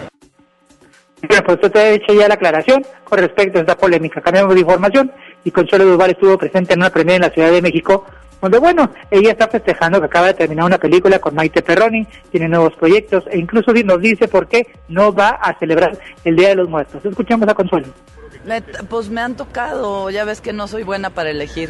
[1.27, 4.21] Bueno, pues usted ha hecho ya la aclaración con respecto a esta polémica.
[4.21, 5.11] Cambiamos de información
[5.43, 8.05] y Consuelo Duval estuvo presente en una premiere en la Ciudad de México
[8.41, 12.47] donde bueno, ella está festejando que acaba de terminar una película con Maite Perroni, tiene
[12.47, 16.55] nuevos proyectos e incluso nos dice por qué no va a celebrar el Día de
[16.55, 17.03] los Muertos.
[17.03, 17.87] Escuchamos a Consuelo.
[18.45, 21.69] Me, pues me han tocado, ya ves que no soy buena para elegir.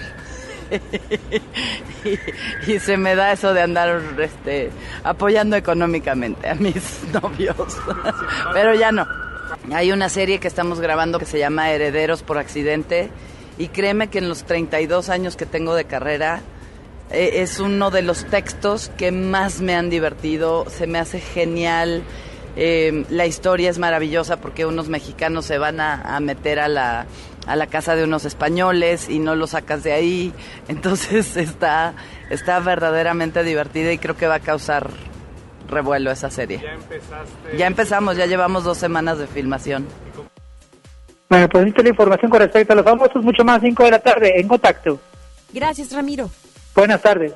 [2.04, 4.70] y, y, se me da eso de andar este,
[5.04, 7.56] apoyando económicamente a mis novios.
[8.54, 9.08] Pero ya no.
[9.74, 13.10] Hay una serie que estamos grabando que se llama Herederos por accidente
[13.58, 16.42] y créeme que en los 32 años que tengo de carrera
[17.10, 22.04] es uno de los textos que más me han divertido, se me hace genial.
[22.56, 27.06] Eh, la historia es maravillosa porque unos mexicanos se van a, a, meter a la,
[27.46, 30.34] a la casa de unos españoles y no lo sacas de ahí.
[30.68, 31.94] Entonces está,
[32.30, 34.90] está verdaderamente divertida y creo que va a causar
[35.70, 36.60] revuelo esa serie.
[36.62, 37.58] ¿Ya empezaste?
[37.58, 39.86] Ya empezamos, ya llevamos dos semanas de filmación.
[41.30, 43.92] Bueno, pues esta es la información con respecto a los famosos, mucho más 5 de
[43.92, 45.00] la tarde, en contacto.
[45.52, 46.30] Gracias, Ramiro.
[46.78, 47.34] Buenas tardes.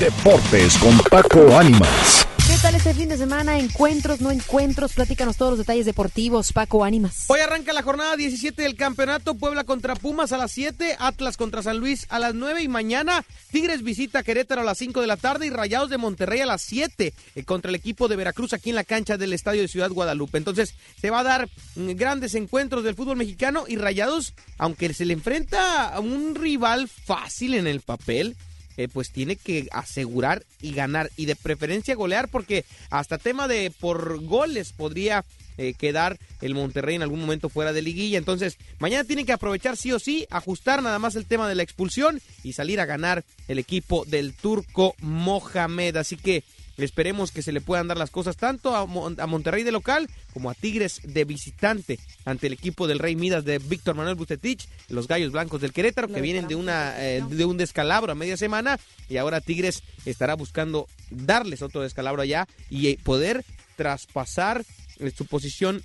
[0.00, 2.26] Deportes con Paco Ánimas.
[2.48, 3.56] ¿Qué tal este fin de semana?
[3.60, 4.94] ¿Encuentros, no encuentros?
[4.94, 6.52] Platícanos todos los detalles deportivos.
[6.52, 7.26] Paco, ánimas.
[7.28, 9.36] Hoy arranca la jornada 17 del campeonato.
[9.36, 13.24] Puebla contra Pumas a las 7, Atlas contra San Luis a las 9 y mañana
[13.52, 16.62] Tigres visita Querétaro a las 5 de la tarde y Rayados de Monterrey a las
[16.62, 19.90] 7 eh, contra el equipo de Veracruz aquí en la cancha del Estadio de Ciudad
[19.90, 20.36] Guadalupe.
[20.36, 25.04] Entonces se va a dar mm, grandes encuentros del fútbol mexicano y Rayados, aunque se
[25.04, 28.36] le enfrenta a un rival fácil en el papel,
[28.76, 33.72] eh, pues tiene que asegurar y ganar y de preferencia golear porque hasta tema de
[33.78, 35.24] por goles podría
[35.56, 38.18] eh, quedar el Monterrey en algún momento fuera de liguilla.
[38.18, 41.62] Entonces, mañana tiene que aprovechar sí o sí, ajustar nada más el tema de la
[41.62, 45.96] expulsión y salir a ganar el equipo del turco Mohamed.
[45.96, 46.42] Así que
[46.76, 50.54] Esperemos que se le puedan dar las cosas tanto a, Monterrey de local como a
[50.54, 55.32] Tigres de visitante ante el equipo del Rey Midas de Víctor Manuel Bucetich, los Gallos
[55.32, 59.18] Blancos del Querétaro, que vienen de, una, eh, de un descalabro a media semana y
[59.18, 63.44] ahora Tigres estará buscando darles otro descalabro allá y eh, poder
[63.76, 64.64] traspasar
[64.98, 65.82] eh, su posición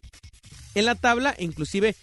[0.75, 1.95] en la tabla e inclusive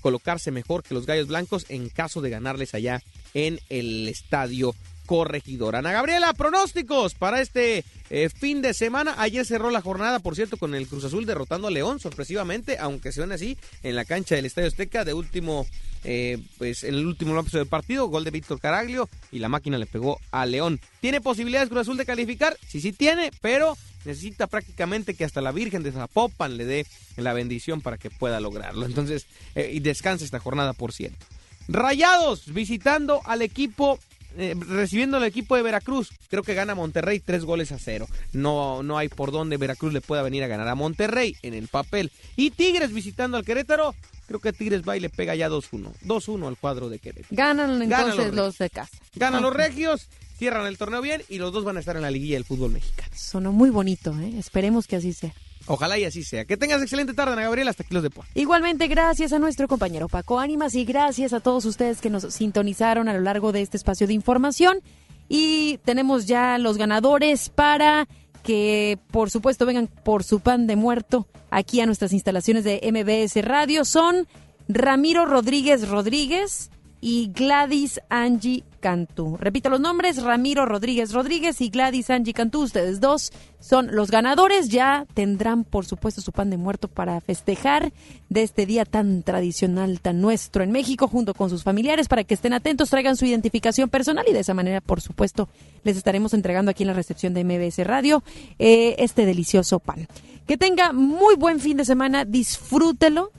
[0.00, 3.02] colocarse mejor que los Gallos Blancos en caso de ganarles allá
[3.34, 4.74] en el estadio
[5.06, 5.76] corregidor.
[5.76, 9.14] Ana Gabriela, pronósticos para este eh, fin de semana.
[9.18, 13.12] Ayer cerró la jornada, por cierto, con el Cruz Azul derrotando a León, sorpresivamente, aunque
[13.12, 15.66] se así, en la cancha del Estadio Azteca de último,
[16.04, 19.78] eh, pues en el último lapso del partido, gol de Víctor Caraglio y la máquina
[19.78, 20.80] le pegó a León.
[21.00, 22.56] ¿Tiene posibilidades Cruz Azul de calificar?
[22.68, 26.86] Sí, sí tiene, pero necesita prácticamente que hasta la Virgen de Zapopan le dé
[27.16, 28.86] la bendición para que pueda lograrlo.
[28.86, 31.24] Entonces, eh, y descansa esta jornada, por cierto.
[31.68, 33.98] Rayados visitando al equipo
[34.36, 36.10] eh, recibiendo el equipo de Veracruz.
[36.28, 38.06] Creo que gana Monterrey tres goles a cero.
[38.32, 41.68] No, no hay por dónde Veracruz le pueda venir a ganar a Monterrey en el
[41.68, 42.10] papel.
[42.36, 43.94] Y Tigres visitando al Querétaro.
[44.26, 45.92] Creo que Tigres va y le pega ya 2-1.
[46.04, 47.28] 2-1 al cuadro de Querétaro.
[47.30, 48.96] Ganan entonces los, de casa.
[49.14, 50.08] Ganan los regios,
[50.38, 52.72] cierran el torneo bien y los dos van a estar en la liguilla del fútbol
[52.72, 53.10] mexicano.
[53.14, 54.38] Sonó muy bonito, ¿eh?
[54.38, 55.34] Esperemos que así sea.
[55.66, 56.44] Ojalá y así sea.
[56.44, 57.70] Que tengas excelente tarde, Ana Gabriela.
[57.70, 58.32] Hasta aquí los deportes.
[58.36, 63.08] Igualmente, gracias a nuestro compañero Paco Ánimas y gracias a todos ustedes que nos sintonizaron
[63.08, 64.80] a lo largo de este espacio de información.
[65.28, 68.08] Y tenemos ya los ganadores para
[68.42, 73.42] que, por supuesto, vengan por su pan de muerto aquí a nuestras instalaciones de MBS
[73.44, 73.84] Radio.
[73.84, 74.26] Son
[74.68, 76.70] Ramiro Rodríguez Rodríguez
[77.04, 79.36] y Gladys Angie Cantú.
[79.36, 82.62] Repito los nombres, Ramiro Rodríguez Rodríguez y Gladys Angie Cantú.
[82.62, 84.68] Ustedes dos son los ganadores.
[84.68, 87.92] Ya tendrán, por supuesto, su pan de muerto para festejar
[88.28, 92.34] de este día tan tradicional, tan nuestro en México, junto con sus familiares, para que
[92.34, 95.48] estén atentos, traigan su identificación personal y de esa manera, por supuesto,
[95.82, 98.22] les estaremos entregando aquí en la recepción de MBS Radio
[98.60, 100.06] eh, este delicioso pan.
[100.46, 103.32] Que tenga muy buen fin de semana, disfrútelo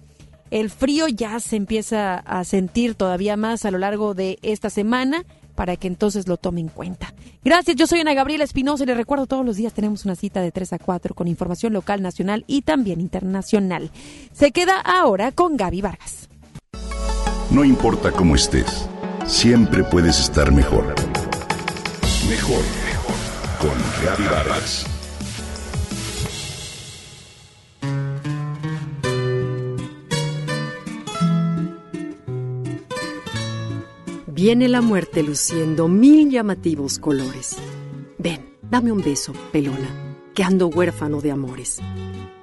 [0.54, 5.26] el frío ya se empieza a sentir todavía más a lo largo de esta semana
[5.56, 7.12] para que entonces lo tome en cuenta.
[7.44, 10.42] Gracias, yo soy Ana Gabriela Espinosa y les recuerdo todos los días tenemos una cita
[10.42, 13.90] de 3 a 4 con información local, nacional y también internacional.
[14.32, 16.30] Se queda ahora con Gaby Vargas.
[17.50, 18.88] No importa cómo estés,
[19.26, 20.94] siempre puedes estar mejor.
[22.30, 23.16] Mejor, mejor.
[23.60, 24.93] Con Gaby Vargas.
[34.36, 37.56] Viene la muerte luciendo mil llamativos colores.
[38.18, 41.80] Ven, dame un beso, pelona, que ando huérfano de amores.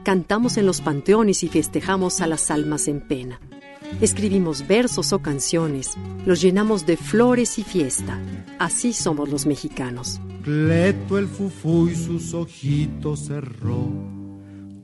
[0.05, 3.41] Cantamos en los panteones y festejamos a las almas en pena.
[4.01, 8.21] Escribimos versos o canciones, los llenamos de flores y fiesta.
[8.61, 10.21] Así somos los mexicanos.
[10.45, 14.20] Cleto el fufú y sus ojitos cerró.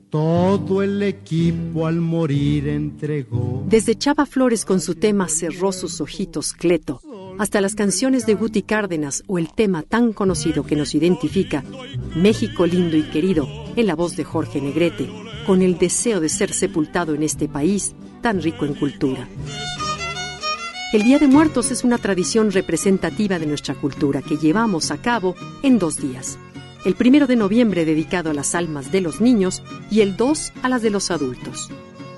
[0.09, 3.65] Todo el equipo al morir entregó.
[3.67, 7.01] Desde Chava Flores con su tema Cerró sus ojitos Cleto,
[7.37, 11.65] hasta las canciones de Guti Cárdenas o el tema tan conocido que nos identifica,
[12.15, 15.09] México lindo y querido, en la voz de Jorge Negrete,
[15.45, 19.27] con el deseo de ser sepultado en este país tan rico en cultura.
[20.93, 25.35] El Día de Muertos es una tradición representativa de nuestra cultura que llevamos a cabo
[25.63, 26.39] en dos días
[26.87, 29.61] el primero de noviembre dedicado a las almas de los niños
[29.91, 31.69] y el 2 a las de los adultos.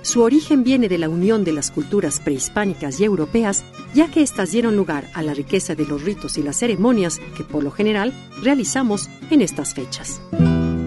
[0.04, 3.66] Su origen viene de la unión de las culturas prehispánicas y europeas,
[3.96, 7.44] ya que éstas dieron lugar a la riqueza de los ritos y las ceremonias que
[7.44, 8.14] por lo general
[8.44, 10.22] realizamos en estas fechas.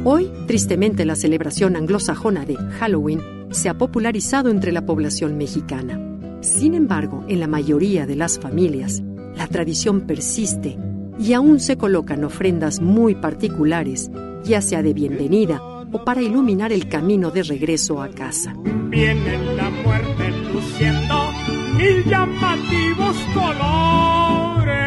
[0.04, 3.20] Hoy, tristemente, la celebración anglosajona de Halloween
[3.50, 6.00] se ha popularizado entre la población mexicana.
[6.40, 9.02] Sin embargo, en la mayoría de las familias,
[9.34, 10.78] la tradición persiste
[11.22, 14.10] y aún se colocan ofrendas muy particulares,
[14.42, 15.62] ya sea de bienvenida
[15.92, 18.56] o para iluminar el camino de regreso a casa.
[18.88, 21.30] Viene la muerte luciendo
[21.76, 24.82] mil llamativos colores.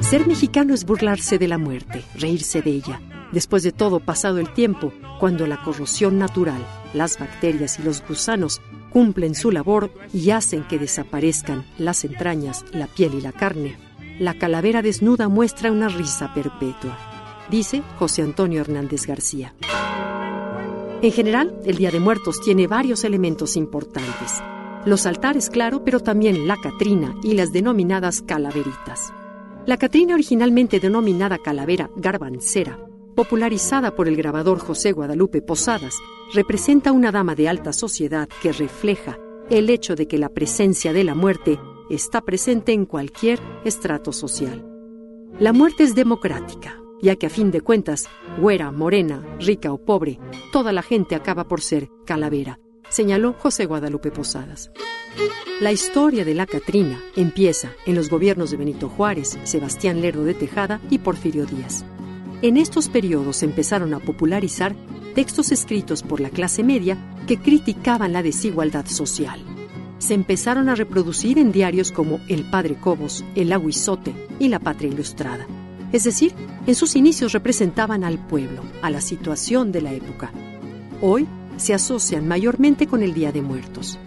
[0.00, 3.00] Ser mexicano es burlarse de la muerte, reírse de ella.
[3.32, 8.60] Después de todo, pasado el tiempo, cuando la corrosión natural, las bacterias y los gusanos
[8.94, 13.76] cumplen su labor y hacen que desaparezcan las entrañas, la piel y la carne,
[14.20, 16.96] la calavera desnuda muestra una risa perpetua,
[17.50, 19.52] dice José Antonio Hernández García.
[21.02, 24.40] En general, el Día de Muertos tiene varios elementos importantes.
[24.86, 29.12] Los altares, claro, pero también la Catrina y las denominadas calaveritas.
[29.66, 32.78] La Catrina, originalmente denominada calavera garbancera,
[33.14, 35.94] popularizada por el grabador José Guadalupe Posadas,
[36.32, 39.18] representa una dama de alta sociedad que refleja
[39.50, 41.58] el hecho de que la presencia de la muerte
[41.90, 44.64] está presente en cualquier estrato social.
[45.38, 48.08] La muerte es democrática, ya que a fin de cuentas,
[48.40, 50.18] güera, morena, rica o pobre,
[50.52, 52.58] toda la gente acaba por ser calavera,
[52.88, 54.70] señaló José Guadalupe Posadas.
[55.60, 60.34] La historia de la Catrina empieza en los gobiernos de Benito Juárez, Sebastián Lerdo de
[60.34, 61.84] Tejada y Porfirio Díaz.
[62.42, 64.74] En estos periodos empezaron a popularizar
[65.14, 69.40] textos escritos por la clase media que criticaban la desigualdad social.
[69.98, 74.90] Se empezaron a reproducir en diarios como El Padre Cobos, El Aguizote y La Patria
[74.90, 75.46] Ilustrada.
[75.92, 76.34] Es decir,
[76.66, 80.32] en sus inicios representaban al pueblo, a la situación de la época.
[81.00, 81.26] Hoy
[81.56, 83.98] se asocian mayormente con el Día de Muertos.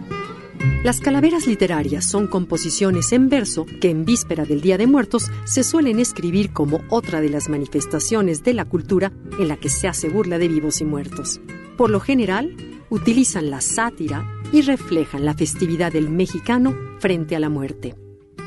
[0.83, 5.63] Las calaveras literarias son composiciones en verso que en víspera del Día de Muertos se
[5.63, 10.09] suelen escribir como otra de las manifestaciones de la cultura en la que se hace
[10.09, 11.41] burla de vivos y muertos.
[11.77, 12.55] Por lo general,
[12.89, 17.95] utilizan la sátira y reflejan la festividad del mexicano frente a la muerte.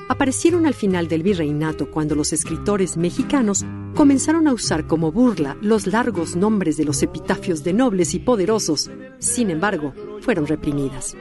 [0.09, 5.87] Aparecieron al final del virreinato cuando los escritores mexicanos comenzaron a usar como burla los
[5.87, 8.91] largos nombres de los epitafios de nobles y poderosos.
[9.19, 11.17] Sin embargo, fueron reprimidas.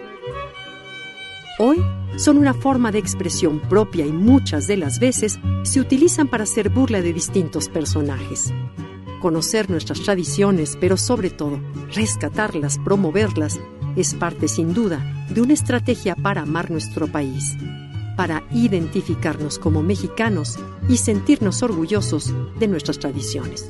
[1.61, 1.83] Hoy
[2.15, 6.69] son una forma de expresión propia y muchas de las veces se utilizan para hacer
[6.69, 8.53] burla de distintos personajes.
[9.19, 11.59] Conocer nuestras tradiciones, pero sobre todo
[11.93, 13.59] rescatarlas, promoverlas,
[13.97, 17.57] es parte sin duda de una estrategia para amar nuestro país,
[18.15, 20.57] para identificarnos como mexicanos
[20.87, 23.69] y sentirnos orgullosos de nuestras tradiciones.